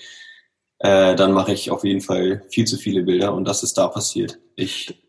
äh, 0.79 1.15
dann 1.15 1.33
mache 1.33 1.53
ich 1.53 1.69
auf 1.69 1.83
jeden 1.83 2.01
Fall 2.01 2.43
viel 2.49 2.65
zu 2.65 2.75
viele 2.75 3.03
Bilder 3.03 3.35
und 3.35 3.47
das 3.47 3.61
ist 3.61 3.77
da 3.77 3.87
passiert. 3.87 4.39
Ich, 4.55 4.99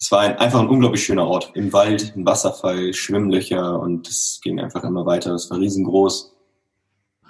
es 0.00 0.10
war 0.10 0.20
ein, 0.20 0.38
einfach 0.38 0.60
ein 0.60 0.70
unglaublich 0.70 1.04
schöner 1.04 1.26
Ort. 1.26 1.50
Im 1.54 1.70
Wald, 1.74 2.14
ein 2.16 2.24
Wasserfall, 2.24 2.94
Schwimmlöcher 2.94 3.78
und 3.78 4.08
es 4.08 4.40
ging 4.42 4.58
einfach 4.58 4.84
immer 4.84 5.04
weiter. 5.04 5.34
Es 5.34 5.50
war 5.50 5.58
riesengroß. 5.58 6.34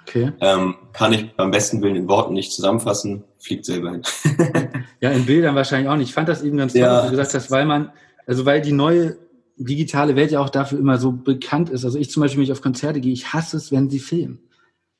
Okay. 0.07 0.31
Ähm, 0.39 0.75
kann 0.93 1.11
ich 1.11 1.35
beim 1.35 1.51
besten 1.51 1.81
Willen 1.81 1.97
in 1.97 2.07
Worten 2.07 2.33
nicht 2.33 2.53
zusammenfassen, 2.53 3.25
fliegt 3.39 3.65
selber 3.65 3.91
hin. 3.91 4.01
ja, 5.01 5.11
in 5.11 5.25
Bildern 5.25 5.55
wahrscheinlich 5.55 5.89
auch 5.89 5.97
nicht. 5.97 6.09
Ich 6.09 6.13
fand 6.13 6.29
das 6.29 6.43
eben 6.43 6.57
ganz 6.57 6.71
toll, 6.71 6.81
ja. 6.81 6.97
was 6.97 7.05
du 7.05 7.11
gesagt 7.11 7.33
hast, 7.33 7.51
weil 7.51 7.65
man, 7.65 7.91
also 8.25 8.45
weil 8.45 8.61
die 8.61 8.71
neue 8.71 9.17
digitale 9.57 10.15
Welt 10.15 10.31
ja 10.31 10.39
auch 10.39 10.49
dafür 10.49 10.79
immer 10.79 10.97
so 10.97 11.11
bekannt 11.11 11.69
ist. 11.69 11.83
Also 11.83 11.99
ich 11.99 12.09
zum 12.09 12.21
Beispiel, 12.21 12.37
wenn 12.37 12.45
ich 12.45 12.51
auf 12.51 12.61
Konzerte 12.61 13.01
gehe, 13.01 13.11
ich 13.11 13.33
hasse 13.33 13.57
es, 13.57 13.71
wenn 13.71 13.89
sie 13.89 13.99
filmen. 13.99 14.39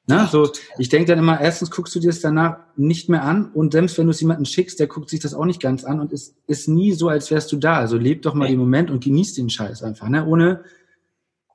Na, 0.09 0.25
so, 0.27 0.49
ich 0.77 0.89
denke 0.89 1.07
dann 1.07 1.19
immer, 1.19 1.39
erstens 1.39 1.69
guckst 1.69 1.93
du 1.93 1.99
dir 1.99 2.07
das 2.07 2.21
danach 2.21 2.59
nicht 2.77 3.09
mehr 3.09 3.23
an 3.23 3.51
und 3.51 3.73
selbst 3.73 3.97
wenn 3.97 4.07
du 4.07 4.11
es 4.11 4.21
jemanden 4.21 4.45
schickst, 4.45 4.79
der 4.79 4.87
guckt 4.87 5.09
sich 5.09 5.19
das 5.19 5.33
auch 5.33 5.43
nicht 5.43 5.61
ganz 5.61 5.83
an 5.83 5.99
und 5.99 6.13
ist, 6.13 6.35
ist 6.47 6.69
nie 6.69 6.93
so, 6.93 7.09
als 7.09 7.29
wärst 7.29 7.51
du 7.51 7.57
da. 7.57 7.75
Also 7.77 7.97
leb 7.97 8.21
doch 8.21 8.33
mal 8.33 8.47
den 8.47 8.57
Moment 8.57 8.89
und 8.89 9.03
genieß 9.03 9.33
den 9.33 9.49
Scheiß 9.49 9.83
einfach, 9.83 10.07
ne? 10.07 10.25
Ohne, 10.25 10.63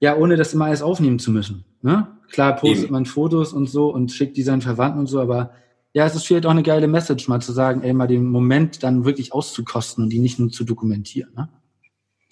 ja, 0.00 0.16
ohne 0.16 0.36
das 0.36 0.52
immer 0.52 0.66
alles 0.66 0.82
aufnehmen 0.82 1.18
zu 1.18 1.30
müssen. 1.30 1.64
Ne? 1.82 2.06
Klar 2.30 2.56
postet 2.56 2.84
Eben. 2.84 2.92
man 2.92 3.06
Fotos 3.06 3.52
und 3.52 3.66
so 3.68 3.92
und 3.92 4.10
schickt 4.10 4.36
die 4.36 4.42
seinen 4.42 4.62
Verwandten 4.62 5.00
und 5.00 5.06
so, 5.06 5.20
aber 5.20 5.52
ja, 5.92 6.06
es 6.06 6.14
ist 6.14 6.26
vielleicht 6.26 6.46
auch 6.46 6.50
eine 6.50 6.62
geile 6.62 6.88
Message, 6.88 7.28
mal 7.28 7.42
zu 7.42 7.52
sagen, 7.52 7.82
ey, 7.82 7.92
mal 7.92 8.06
den 8.06 8.24
Moment 8.24 8.82
dann 8.82 9.04
wirklich 9.04 9.34
auszukosten 9.34 10.04
und 10.04 10.10
die 10.10 10.20
nicht 10.20 10.38
nur 10.38 10.50
zu 10.50 10.64
dokumentieren. 10.64 11.32
Ne? 11.36 11.48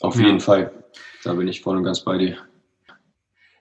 Auf 0.00 0.16
ja. 0.16 0.26
jeden 0.26 0.40
Fall. 0.40 0.72
Da 1.22 1.34
bin 1.34 1.46
ich 1.46 1.60
voll 1.60 1.76
und 1.76 1.84
ganz 1.84 2.00
bei 2.00 2.16
dir. 2.16 2.38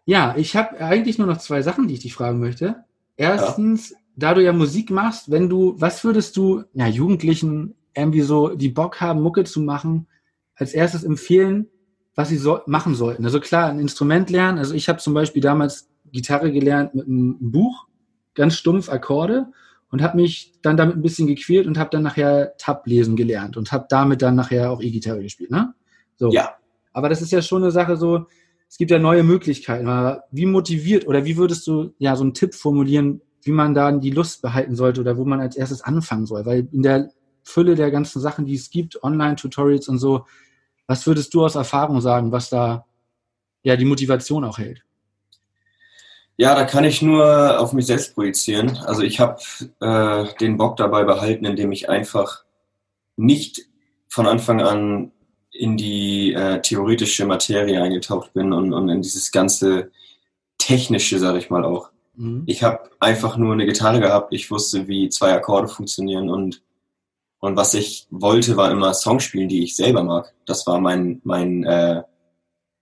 Ja, 0.06 0.36
ich 0.38 0.56
habe 0.56 0.80
eigentlich 0.80 1.17
nur 1.17 1.28
noch 1.28 1.38
zwei 1.38 1.62
Sachen, 1.62 1.88
die 1.88 1.95
ich 1.95 1.99
dich 1.99 2.13
fragen 2.13 2.39
möchte. 2.39 2.84
Erstens, 3.17 3.89
ja. 3.89 3.97
da 4.15 4.34
du 4.34 4.43
ja 4.43 4.54
Musik 4.54 4.89
machst, 4.89 5.30
wenn 5.30 5.49
du, 5.49 5.75
was 5.78 6.04
würdest 6.06 6.38
du 6.38 6.63
ja, 6.73 6.88
Jugendlichen 6.88 7.75
irgendwie 7.93 8.21
so, 8.21 8.56
die 8.56 8.69
Bock 8.69 9.02
haben, 9.02 9.21
Mucke 9.21 9.43
zu 9.43 9.60
machen, 9.60 10.08
als 10.56 10.73
erstes 10.73 11.04
empfehlen, 11.04 11.67
was 12.15 12.29
sie 12.29 12.37
so, 12.37 12.61
machen 12.65 12.95
sollten? 12.95 13.23
Also 13.25 13.39
klar, 13.39 13.69
ein 13.69 13.79
Instrument 13.79 14.29
lernen. 14.29 14.57
Also 14.57 14.73
ich 14.73 14.89
habe 14.89 14.99
zum 14.99 15.13
Beispiel 15.13 15.41
damals 15.41 15.89
Gitarre 16.11 16.51
gelernt 16.51 16.95
mit 16.95 17.07
einem 17.07 17.37
Buch, 17.39 17.87
ganz 18.35 18.55
stumpf 18.55 18.89
Akkorde 18.89 19.47
und 19.91 20.01
habe 20.01 20.17
mich 20.17 20.53
dann 20.61 20.77
damit 20.77 20.95
ein 20.95 21.01
bisschen 21.01 21.27
gequält 21.27 21.67
und 21.67 21.77
habe 21.77 21.89
dann 21.91 22.03
nachher 22.03 22.55
Tab 22.57 22.85
lesen 22.87 23.15
gelernt 23.15 23.57
und 23.57 23.71
habe 23.71 23.85
damit 23.89 24.21
dann 24.21 24.35
nachher 24.35 24.71
auch 24.71 24.81
E-Gitarre 24.81 25.21
gespielt, 25.21 25.51
ne? 25.51 25.73
So. 26.17 26.31
Ja. 26.31 26.55
Aber 26.93 27.09
das 27.09 27.21
ist 27.21 27.31
ja 27.31 27.41
schon 27.41 27.63
eine 27.63 27.71
Sache 27.71 27.97
so, 27.97 28.25
es 28.67 28.77
gibt 28.77 28.91
ja 28.91 28.99
neue 28.99 29.23
Möglichkeiten. 29.23 29.87
Aber 29.87 30.25
wie 30.31 30.45
motiviert 30.45 31.07
oder 31.07 31.25
wie 31.25 31.37
würdest 31.37 31.65
du 31.67 31.93
ja 31.97 32.15
so 32.15 32.23
einen 32.23 32.33
Tipp 32.33 32.53
formulieren, 32.53 33.21
wie 33.41 33.51
man 33.51 33.73
da 33.73 33.91
die 33.91 34.11
Lust 34.11 34.41
behalten 34.41 34.75
sollte 34.75 35.01
oder 35.01 35.17
wo 35.17 35.25
man 35.25 35.39
als 35.39 35.55
erstes 35.55 35.81
anfangen 35.81 36.25
soll? 36.25 36.45
Weil 36.45 36.67
in 36.71 36.83
der 36.83 37.09
Fülle 37.43 37.75
der 37.75 37.89
ganzen 37.89 38.19
Sachen, 38.19 38.45
die 38.45 38.55
es 38.55 38.69
gibt, 38.69 39.03
Online-Tutorials 39.03 39.87
und 39.87 39.97
so, 39.97 40.25
was 40.89 41.06
würdest 41.06 41.32
du 41.36 41.45
aus 41.45 41.54
Erfahrung 41.54 42.02
sagen, 42.02 42.32
was 42.32 42.49
da 42.49 42.84
ja 43.62 43.75
die 43.75 43.86
Motivation 43.86 44.43
auch 44.43 44.58
hält? 44.58 44.84
Ja, 46.36 46.56
da 46.56 46.63
kann 46.63 46.84
ich 46.84 47.04
nur 47.04 47.60
auf 47.60 47.73
mich 47.73 47.86
selbst 47.86 48.15
projizieren. 48.15 48.75
Also 48.78 49.04
ich 49.04 49.19
habe 49.19 49.39
äh, 49.82 50.25
den 50.39 50.58
Bock 50.58 50.78
dabei 50.78 51.04
behalten, 51.04 51.45
indem 51.45 51.71
ich 51.71 51.89
einfach 51.89 52.43
nicht 53.17 53.67
von 54.08 54.25
Anfang 54.25 54.62
an 54.62 55.12
in 55.52 55.78
die 55.78 56.34
äh, 56.34 56.60
theoretische 56.60 57.28
Materie 57.28 57.80
eingetaucht 57.80 58.34
bin 58.34 58.52
und, 58.52 58.73
und 58.73 58.89
in 58.89 59.04
dieses 59.04 59.32
ganze 59.32 59.91
technische, 60.58 61.19
sage 61.19 61.38
ich 61.38 61.52
mal 61.52 61.65
auch. 61.65 61.91
Mhm. 62.15 62.43
Ich 62.47 62.63
habe 62.63 62.89
einfach 62.99 63.38
nur 63.38 63.54
eine 63.54 63.67
Gitarre 63.67 63.99
gehabt. 63.99 64.34
Ich 64.34 64.49
wusste, 64.49 64.88
wie 64.88 65.10
zwei 65.10 65.34
Akkorde 65.34 65.67
funktionieren 65.67 66.30
und 66.30 66.63
und 67.39 67.56
was 67.56 67.73
ich 67.73 68.08
wollte, 68.10 68.58
war 68.58 68.71
immer 68.71 68.93
Songs 68.93 69.23
spielen, 69.23 69.49
die 69.49 69.63
ich 69.63 69.75
selber 69.75 70.04
mag. 70.04 70.34
Das 70.45 70.67
war 70.67 70.80
mein 70.80 71.21
mein 71.23 71.63
äh, 71.63 72.04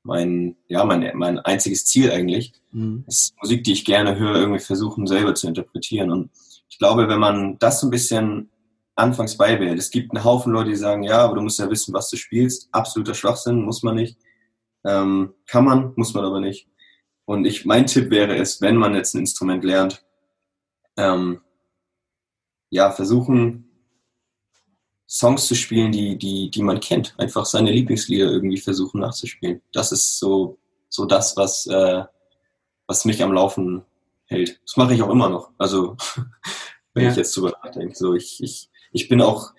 mein 0.04 0.56
ja 0.68 0.84
mein 0.84 1.12
mein 1.16 1.40
einziges 1.40 1.86
Ziel 1.86 2.12
eigentlich. 2.12 2.54
Mhm. 2.72 3.04
Ist 3.08 3.36
Musik, 3.42 3.64
die 3.64 3.74
ich 3.74 3.86
gerne 3.86 4.18
höre, 4.18 4.36
irgendwie 4.36 4.60
versuchen 4.60 5.06
selber 5.06 5.36
zu 5.36 5.48
interpretieren. 5.48 6.12
Und 6.12 6.32
ich 6.70 6.80
glaube, 6.80 7.08
wenn 7.08 7.20
man 7.20 7.58
das 7.60 7.82
so 7.82 7.88
ein 7.88 7.92
bisschen 7.92 8.50
anfangs 8.98 9.38
beibehält. 9.38 9.78
Es 9.78 9.92
gibt 9.92 10.12
einen 10.12 10.24
Haufen 10.24 10.52
Leute, 10.52 10.72
die 10.72 10.76
sagen, 10.76 11.04
ja, 11.04 11.20
aber 11.20 11.36
du 11.36 11.42
musst 11.42 11.60
ja 11.60 11.70
wissen, 11.70 11.94
was 11.94 12.10
du 12.10 12.18
spielst. 12.18 12.68
Absoluter 12.72 13.14
Schwachsinn, 13.14 13.62
muss 13.62 13.84
man 13.84 13.96
nicht. 13.96 14.18
Ähm, 14.84 15.34
kann 15.46 15.66
man, 15.66 15.94
muss 15.96 16.14
man 16.14 16.26
aber 16.26 16.40
nicht. 16.40 16.68
Und 17.26 17.46
ich, 17.46 17.66
mein 17.66 17.86
Tipp 17.86 18.10
wäre 18.10 18.36
es, 18.36 18.60
wenn 18.62 18.76
man 18.76 18.96
jetzt 18.96 19.14
ein 19.14 19.20
Instrument 19.20 19.64
lernt, 19.64 20.04
ähm, 20.98 21.42
ja, 22.70 22.92
versuchen, 22.92 23.67
Songs 25.08 25.48
zu 25.48 25.56
spielen, 25.56 25.92
die, 25.92 26.18
die, 26.18 26.52
die 26.52 26.62
man 26.62 26.80
kennt. 26.80 27.16
Einfach 27.18 27.46
seine 27.46 27.72
Lieblingslieder 27.72 28.30
irgendwie 28.30 28.58
versuchen 28.58 29.00
nachzuspielen. 29.02 29.62
Das 29.72 29.92
ist 29.92 30.20
so, 30.20 30.58
so 30.90 31.06
das, 31.06 31.38
was, 31.38 31.66
äh, 31.68 32.04
was 32.88 33.06
mich 33.06 33.24
am 33.24 33.32
Laufen 33.32 33.84
hält. 34.26 34.60
Das 34.66 34.76
mache 34.76 34.94
ich 34.94 35.02
auch 35.02 35.10
immer 35.10 35.30
noch. 35.30 35.52
Also, 35.58 35.96
wenn 36.94 37.06
ja. 37.06 37.12
ich 37.12 37.18
jetzt 37.18 37.36
drüber 37.36 37.54
nachdenke. 37.64 37.96
So, 37.96 38.14
ich, 38.16 38.44
ich, 38.44 38.70
ich 38.92 39.08
bin 39.08 39.22
auch 39.22 39.54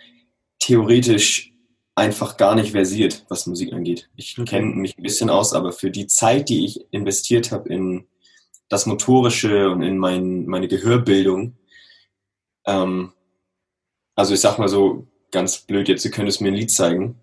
theoretisch 0.59 1.55
einfach 1.95 2.37
gar 2.37 2.55
nicht 2.55 2.73
versiert, 2.73 3.25
was 3.29 3.47
Musik 3.47 3.73
angeht. 3.73 4.09
Ich 4.17 4.37
kenne 4.47 4.75
mich 4.75 4.97
ein 4.97 5.03
bisschen 5.03 5.31
aus, 5.31 5.53
aber 5.55 5.73
für 5.73 5.91
die 5.91 6.07
Zeit, 6.07 6.49
die 6.49 6.65
ich 6.65 6.93
investiert 6.93 7.51
habe 7.51 7.69
in 7.71 8.07
das 8.69 8.87
Motorische 8.87 9.71
und 9.71 9.83
in 9.83 9.99
mein, 9.99 10.47
meine 10.47 10.69
Gehörbildung, 10.69 11.57
ähm, 12.67 13.15
also 14.15 14.35
ich 14.35 14.41
sag 14.41 14.59
mal 14.59 14.69
so 14.69 15.09
ganz 15.31 15.59
blöd, 15.59 15.89
jetzt 15.89 16.05
du 16.05 16.11
könntest 16.11 16.41
mir 16.41 16.49
ein 16.49 16.55
Lied 16.55 16.71
zeigen, 16.71 17.17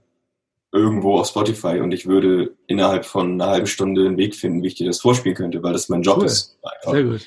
irgendwo 0.71 1.17
auf 1.19 1.27
Spotify 1.27 1.79
und 1.79 1.91
ich 1.93 2.05
würde 2.05 2.55
innerhalb 2.67 3.05
von 3.05 3.33
einer 3.33 3.51
halben 3.51 3.67
Stunde 3.67 4.05
einen 4.05 4.17
Weg 4.17 4.35
finden, 4.35 4.61
wie 4.61 4.67
ich 4.67 4.75
dir 4.75 4.87
das 4.87 4.99
vorspielen 4.99 5.35
könnte, 5.35 5.63
weil 5.63 5.73
das 5.73 5.89
mein 5.89 6.01
Job 6.01 6.17
cool. 6.19 6.25
ist. 6.25 6.57
Einfach. 6.61 6.91
Sehr 6.91 7.03
gut. 7.03 7.21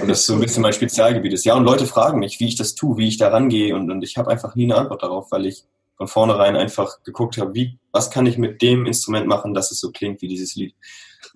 Und 0.00 0.08
das 0.08 0.24
so 0.24 0.34
ein 0.34 0.40
bisschen 0.40 0.62
mein 0.62 0.72
Spezialgebiet 0.72 1.32
ist. 1.32 1.44
Ja, 1.44 1.54
und 1.54 1.64
Leute 1.64 1.86
fragen 1.86 2.20
mich, 2.20 2.40
wie 2.40 2.48
ich 2.48 2.56
das 2.56 2.74
tue, 2.74 2.96
wie 2.96 3.08
ich 3.08 3.18
da 3.18 3.28
rangehe 3.28 3.74
und, 3.74 3.90
und 3.90 4.02
ich 4.02 4.16
habe 4.16 4.30
einfach 4.30 4.54
nie 4.54 4.64
eine 4.64 4.76
Antwort 4.76 5.02
darauf, 5.02 5.30
weil 5.30 5.46
ich 5.46 5.64
von 5.96 6.08
vornherein 6.08 6.56
einfach 6.56 7.02
geguckt 7.02 7.38
habe, 7.38 7.54
wie, 7.54 7.78
was 7.92 8.10
kann 8.10 8.26
ich 8.26 8.38
mit 8.38 8.62
dem 8.62 8.86
Instrument 8.86 9.26
machen, 9.26 9.54
dass 9.54 9.70
es 9.70 9.80
so 9.80 9.90
klingt 9.90 10.22
wie 10.22 10.28
dieses 10.28 10.54
Lied. 10.54 10.74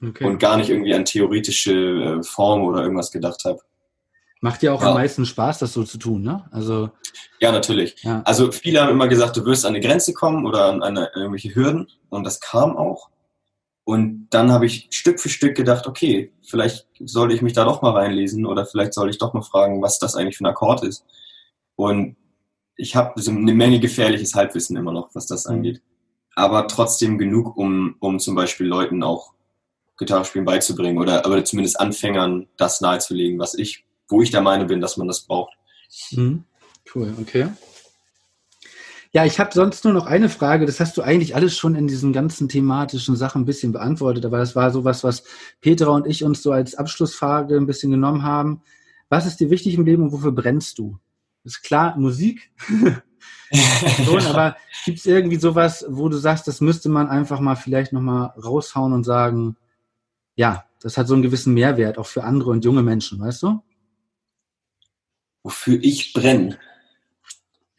Okay. 0.02 0.24
Und 0.24 0.38
gar 0.38 0.56
nicht 0.56 0.70
irgendwie 0.70 0.94
an 0.94 1.04
theoretische 1.04 1.72
äh, 2.20 2.22
Form 2.22 2.62
oder 2.62 2.82
irgendwas 2.82 3.10
gedacht 3.10 3.44
habe. 3.44 3.60
Macht 4.40 4.62
dir 4.62 4.72
auch 4.72 4.82
ja. 4.82 4.88
am 4.88 4.94
meisten 4.94 5.26
Spaß, 5.26 5.58
das 5.58 5.72
so 5.72 5.82
zu 5.82 5.98
tun, 5.98 6.22
ne? 6.22 6.44
Also. 6.52 6.90
Ja, 7.40 7.50
natürlich. 7.50 7.96
Ja. 8.02 8.22
Also 8.24 8.52
viele 8.52 8.80
haben 8.80 8.90
immer 8.90 9.08
gesagt, 9.08 9.36
du 9.36 9.44
wirst 9.44 9.66
an 9.66 9.74
eine 9.74 9.80
Grenze 9.80 10.12
kommen 10.12 10.46
oder 10.46 10.66
an, 10.66 10.82
an 10.82 10.96
irgendwelche 11.14 11.54
Hürden. 11.54 11.88
Und 12.08 12.24
das 12.24 12.40
kam 12.40 12.76
auch. 12.76 13.10
Und 13.84 14.28
dann 14.30 14.52
habe 14.52 14.66
ich 14.66 14.88
Stück 14.90 15.18
für 15.18 15.30
Stück 15.30 15.56
gedacht, 15.56 15.86
okay, 15.86 16.32
vielleicht 16.46 16.86
sollte 17.00 17.34
ich 17.34 17.42
mich 17.42 17.54
da 17.54 17.64
doch 17.64 17.80
mal 17.80 17.92
reinlesen 17.92 18.44
oder 18.44 18.66
vielleicht 18.66 18.92
soll 18.92 19.08
ich 19.08 19.18
doch 19.18 19.32
mal 19.32 19.42
fragen, 19.42 19.80
was 19.80 19.98
das 19.98 20.14
eigentlich 20.14 20.36
für 20.36 20.44
ein 20.44 20.50
Akkord 20.50 20.84
ist. 20.84 21.04
Und 21.74 22.16
ich 22.76 22.94
habe 22.94 23.20
so 23.20 23.30
eine 23.30 23.54
Menge 23.54 23.80
gefährliches 23.80 24.34
Halbwissen 24.34 24.76
immer 24.76 24.92
noch, 24.92 25.14
was 25.14 25.26
das 25.26 25.46
mhm. 25.46 25.54
angeht. 25.54 25.82
Aber 26.34 26.68
trotzdem 26.68 27.18
genug, 27.18 27.56
um, 27.56 27.96
um 27.98 28.18
zum 28.18 28.34
Beispiel 28.34 28.66
Leuten 28.66 29.02
auch 29.02 29.32
Gitarrespielen 29.96 30.44
beizubringen 30.44 30.98
oder 30.98 31.24
aber 31.24 31.44
zumindest 31.44 31.80
Anfängern 31.80 32.46
das 32.56 32.80
nahezulegen, 32.80 33.38
was 33.38 33.54
ich, 33.54 33.86
wo 34.08 34.22
ich 34.22 34.30
der 34.30 34.42
Meinung 34.42 34.66
bin, 34.68 34.80
dass 34.80 34.96
man 34.96 35.08
das 35.08 35.20
braucht. 35.20 35.54
Mhm. 36.12 36.44
Cool, 36.94 37.14
okay. 37.20 37.48
Ja, 39.12 39.24
ich 39.24 39.40
habe 39.40 39.50
sonst 39.54 39.84
nur 39.84 39.94
noch 39.94 40.06
eine 40.06 40.28
Frage. 40.28 40.66
Das 40.66 40.80
hast 40.80 40.96
du 40.96 41.02
eigentlich 41.02 41.34
alles 41.34 41.56
schon 41.56 41.74
in 41.74 41.88
diesen 41.88 42.12
ganzen 42.12 42.48
thematischen 42.48 43.16
Sachen 43.16 43.42
ein 43.42 43.46
bisschen 43.46 43.72
beantwortet, 43.72 44.26
aber 44.26 44.38
das 44.38 44.54
war 44.54 44.70
sowas, 44.70 45.02
was 45.02 45.24
Petra 45.60 45.90
und 45.90 46.06
ich 46.06 46.24
uns 46.24 46.42
so 46.42 46.52
als 46.52 46.74
Abschlussfrage 46.74 47.56
ein 47.56 47.66
bisschen 47.66 47.90
genommen 47.90 48.22
haben. 48.22 48.62
Was 49.08 49.26
ist 49.26 49.40
dir 49.40 49.50
wichtig 49.50 49.74
im 49.74 49.86
Leben 49.86 50.02
und 50.02 50.12
wofür 50.12 50.32
brennst 50.32 50.78
du? 50.78 50.98
ist 51.44 51.62
klar, 51.62 51.96
Musik. 51.96 52.50
Schon, 54.04 54.26
aber 54.26 54.56
gibt 54.84 54.98
es 54.98 55.06
irgendwie 55.06 55.38
sowas, 55.38 55.86
wo 55.88 56.08
du 56.08 56.18
sagst, 56.18 56.46
das 56.46 56.60
müsste 56.60 56.90
man 56.90 57.08
einfach 57.08 57.40
mal 57.40 57.56
vielleicht 57.56 57.92
nochmal 57.92 58.34
raushauen 58.42 58.92
und 58.92 59.04
sagen, 59.04 59.56
ja, 60.34 60.64
das 60.80 60.98
hat 60.98 61.08
so 61.08 61.14
einen 61.14 61.22
gewissen 61.22 61.54
Mehrwert, 61.54 61.98
auch 61.98 62.06
für 62.06 62.24
andere 62.24 62.50
und 62.50 62.64
junge 62.64 62.82
Menschen, 62.82 63.18
weißt 63.18 63.42
du? 63.42 63.62
Wofür 65.48 65.78
ich 65.80 66.12
brenne. 66.12 66.58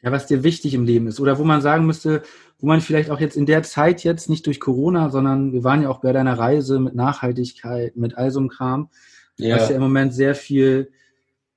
Ja, 0.02 0.12
was 0.12 0.26
dir 0.26 0.44
wichtig 0.44 0.74
im 0.74 0.86
Leben 0.86 1.06
ist. 1.06 1.20
Oder 1.20 1.38
wo 1.38 1.44
man 1.44 1.62
sagen 1.62 1.86
müsste, 1.86 2.24
wo 2.58 2.66
man 2.66 2.82
vielleicht 2.82 3.12
auch 3.12 3.20
jetzt 3.20 3.38
in 3.38 3.46
der 3.46 3.62
Zeit 3.62 4.04
jetzt, 4.04 4.28
nicht 4.28 4.48
durch 4.48 4.60
Corona, 4.60 5.12
sondern 5.12 5.54
wir 5.54 5.64
waren 5.64 5.84
ja 5.84 5.90
auch 5.90 6.02
bei 6.02 6.12
deiner 6.12 6.40
Reise 6.40 6.80
mit 6.80 6.96
Nachhaltigkeit, 6.96 7.96
mit 7.96 8.18
all 8.18 8.32
so 8.32 8.40
einem 8.40 8.50
Kram, 8.50 8.90
ja. 9.38 9.56
was 9.56 9.70
ja 9.70 9.76
im 9.76 9.84
Moment 9.84 10.16
sehr 10.16 10.34
viel 10.34 10.90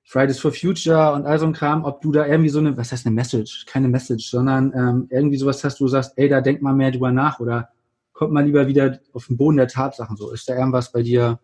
Fridays 0.04 0.38
for 0.38 0.52
Future 0.52 1.14
und 1.14 1.24
all 1.24 1.38
so 1.38 1.46
ein 1.46 1.54
Kram, 1.54 1.82
ob 1.86 2.02
du 2.02 2.12
da 2.12 2.26
irgendwie 2.26 2.50
so 2.50 2.58
eine, 2.58 2.76
was 2.76 2.92
heißt 2.92 3.06
eine 3.06 3.14
Message? 3.14 3.64
Keine 3.64 3.88
Message, 3.88 4.28
sondern 4.28 4.70
ähm, 4.76 5.06
irgendwie 5.08 5.38
sowas 5.38 5.64
hast, 5.64 5.80
du 5.80 5.88
sagst, 5.88 6.12
ey, 6.16 6.28
da 6.28 6.42
denk 6.42 6.60
mal 6.60 6.74
mehr 6.74 6.90
drüber 6.90 7.10
nach 7.10 7.40
oder 7.40 7.70
kommt 8.12 8.34
mal 8.34 8.44
lieber 8.44 8.66
wieder 8.66 9.00
auf 9.14 9.28
den 9.28 9.38
Boden 9.38 9.56
der 9.56 9.68
Tatsachen 9.68 10.18
so. 10.18 10.30
Ist 10.30 10.46
da 10.46 10.58
irgendwas 10.58 10.92
bei 10.92 11.02
dir? 11.02 11.40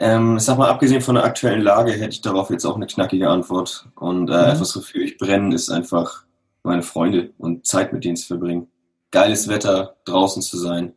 Ähm, 0.00 0.38
ich 0.38 0.44
sag 0.44 0.56
mal, 0.56 0.70
abgesehen 0.70 1.02
von 1.02 1.16
der 1.16 1.24
aktuellen 1.24 1.60
Lage 1.60 1.92
hätte 1.92 2.14
ich 2.14 2.22
darauf 2.22 2.48
jetzt 2.48 2.64
auch 2.64 2.76
eine 2.76 2.86
knackige 2.86 3.28
Antwort. 3.28 3.86
Und 3.96 4.30
äh, 4.30 4.32
mhm. 4.32 4.52
etwas, 4.52 4.74
wofür 4.74 5.02
ich 5.02 5.18
brenne, 5.18 5.54
ist 5.54 5.68
einfach 5.68 6.24
meine 6.62 6.82
Freunde 6.82 7.34
und 7.36 7.66
Zeit 7.66 7.92
mit 7.92 8.04
denen 8.04 8.16
zu 8.16 8.26
verbringen. 8.26 8.68
Geiles 9.10 9.48
Wetter, 9.48 9.96
draußen 10.06 10.40
zu 10.40 10.56
sein. 10.56 10.94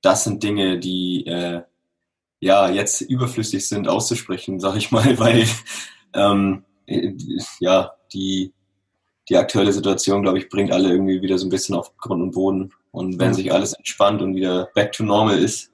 Das 0.00 0.24
sind 0.24 0.42
Dinge, 0.42 0.78
die 0.78 1.26
äh, 1.26 1.60
ja 2.40 2.70
jetzt 2.70 3.02
überflüssig 3.02 3.68
sind 3.68 3.86
auszusprechen, 3.86 4.60
sag 4.60 4.76
ich 4.76 4.90
mal, 4.92 5.18
weil 5.18 5.46
ähm, 6.14 6.64
ja 7.60 7.92
die 8.14 8.54
die 9.28 9.36
aktuelle 9.36 9.74
Situation, 9.74 10.22
glaube 10.22 10.38
ich, 10.38 10.48
bringt 10.48 10.72
alle 10.72 10.88
irgendwie 10.88 11.20
wieder 11.20 11.36
so 11.36 11.46
ein 11.46 11.50
bisschen 11.50 11.74
auf 11.74 11.94
Grund 11.98 12.22
und 12.22 12.30
Boden. 12.30 12.72
Und 12.92 13.18
wenn 13.18 13.34
sich 13.34 13.52
alles 13.52 13.74
entspannt 13.74 14.22
und 14.22 14.34
wieder 14.34 14.70
back 14.74 14.92
to 14.92 15.04
normal 15.04 15.38
ist, 15.38 15.70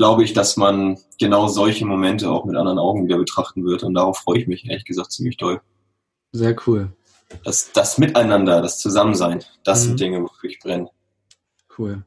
glaube 0.00 0.24
ich, 0.24 0.32
dass 0.32 0.56
man 0.56 0.98
genau 1.18 1.46
solche 1.48 1.84
Momente 1.84 2.30
auch 2.30 2.46
mit 2.46 2.56
anderen 2.56 2.78
Augen 2.78 3.04
wieder 3.04 3.18
betrachten 3.18 3.66
wird. 3.66 3.82
Und 3.82 3.92
darauf 3.92 4.16
freue 4.16 4.38
ich 4.38 4.46
mich 4.46 4.66
ehrlich 4.66 4.86
gesagt 4.86 5.12
ziemlich 5.12 5.36
doll. 5.36 5.60
Sehr 6.32 6.56
cool. 6.66 6.90
Das, 7.44 7.70
das 7.72 7.98
Miteinander, 7.98 8.62
das 8.62 8.78
Zusammensein, 8.78 9.44
das 9.62 9.82
mhm. 9.82 9.88
sind 9.88 10.00
Dinge, 10.00 10.22
wofür 10.22 10.48
ich 10.48 10.58
brenne. 10.58 10.88
Cool. 11.76 12.02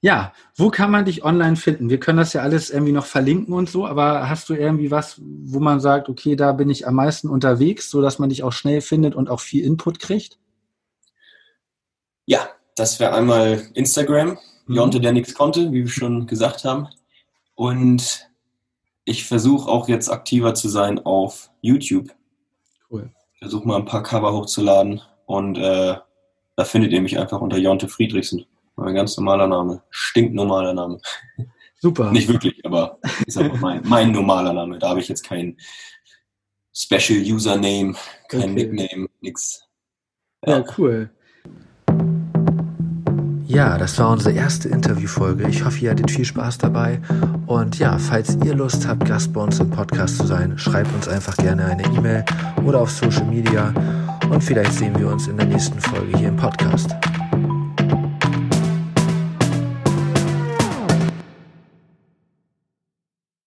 Ja, 0.00 0.32
wo 0.54 0.70
kann 0.70 0.92
man 0.92 1.04
dich 1.04 1.24
online 1.24 1.56
finden? 1.56 1.90
Wir 1.90 1.98
können 1.98 2.18
das 2.18 2.34
ja 2.34 2.42
alles 2.42 2.70
irgendwie 2.70 2.92
noch 2.92 3.06
verlinken 3.06 3.52
und 3.52 3.68
so, 3.68 3.84
aber 3.84 4.28
hast 4.28 4.48
du 4.48 4.54
irgendwie 4.54 4.92
was, 4.92 5.20
wo 5.20 5.58
man 5.58 5.80
sagt, 5.80 6.08
okay, 6.08 6.36
da 6.36 6.52
bin 6.52 6.70
ich 6.70 6.86
am 6.86 6.94
meisten 6.94 7.28
unterwegs, 7.28 7.90
so 7.90 8.00
dass 8.00 8.20
man 8.20 8.28
dich 8.28 8.44
auch 8.44 8.52
schnell 8.52 8.80
findet 8.80 9.16
und 9.16 9.28
auch 9.28 9.40
viel 9.40 9.64
Input 9.64 9.98
kriegt? 9.98 10.38
Ja, 12.26 12.48
das 12.76 13.00
wäre 13.00 13.12
einmal 13.12 13.60
Instagram. 13.74 14.38
Jonte, 14.66 15.00
der 15.00 15.12
nichts 15.12 15.34
konnte, 15.34 15.72
wie 15.72 15.84
wir 15.84 15.88
schon 15.88 16.26
gesagt 16.26 16.64
haben. 16.64 16.88
Und 17.54 18.28
ich 19.04 19.24
versuche 19.24 19.70
auch 19.70 19.88
jetzt 19.88 20.08
aktiver 20.10 20.54
zu 20.54 20.68
sein 20.68 21.04
auf 21.04 21.50
YouTube. 21.60 22.10
Cool. 22.90 23.10
Ich 23.34 23.40
versuche 23.40 23.66
mal 23.66 23.76
ein 23.76 23.84
paar 23.84 24.02
Cover 24.02 24.32
hochzuladen 24.32 25.00
und 25.26 25.58
äh, 25.58 25.96
da 26.56 26.64
findet 26.64 26.92
ihr 26.92 27.00
mich 27.00 27.18
einfach 27.18 27.40
unter 27.40 27.58
Jonte 27.58 27.88
Friedrichsen. 27.88 28.46
Mein 28.76 28.94
ganz 28.94 29.16
normaler 29.16 29.46
Name. 29.46 29.82
Stinknormaler 29.90 30.72
Name. 30.72 31.00
Super. 31.78 32.10
Nicht 32.12 32.28
wirklich, 32.28 32.64
aber 32.64 32.98
ist 33.26 33.36
einfach 33.36 33.58
mein, 33.60 33.82
mein 33.88 34.12
normaler 34.12 34.52
Name. 34.52 34.78
Da 34.78 34.90
habe 34.90 35.00
ich 35.00 35.08
jetzt 35.08 35.24
kein 35.24 35.56
Special 36.74 37.20
Username, 37.20 37.94
kein 38.28 38.42
okay. 38.42 38.52
Nickname, 38.52 39.08
nix. 39.20 39.66
Ja. 40.46 40.58
ja, 40.58 40.64
cool. 40.78 41.10
Ja, 43.52 43.76
das 43.76 43.98
war 43.98 44.08
unsere 44.08 44.34
erste 44.34 44.70
Interviewfolge. 44.70 45.46
Ich 45.46 45.62
hoffe, 45.62 45.84
ihr 45.84 45.90
hattet 45.90 46.10
viel 46.10 46.24
Spaß 46.24 46.56
dabei. 46.56 47.00
Und 47.46 47.78
ja, 47.78 47.98
falls 47.98 48.38
ihr 48.46 48.54
Lust 48.54 48.88
habt, 48.88 49.04
Gast 49.04 49.34
bei 49.34 49.42
uns 49.42 49.60
im 49.60 49.68
Podcast 49.68 50.16
zu 50.16 50.26
sein, 50.26 50.56
schreibt 50.56 50.90
uns 50.94 51.06
einfach 51.06 51.36
gerne 51.36 51.66
eine 51.66 51.84
E-Mail 51.94 52.24
oder 52.64 52.80
auf 52.80 52.90
Social 52.90 53.26
Media. 53.26 53.74
Und 54.30 54.42
vielleicht 54.42 54.72
sehen 54.72 54.98
wir 54.98 55.06
uns 55.06 55.26
in 55.26 55.36
der 55.36 55.44
nächsten 55.44 55.78
Folge 55.78 56.16
hier 56.16 56.28
im 56.28 56.36
Podcast. 56.36 56.96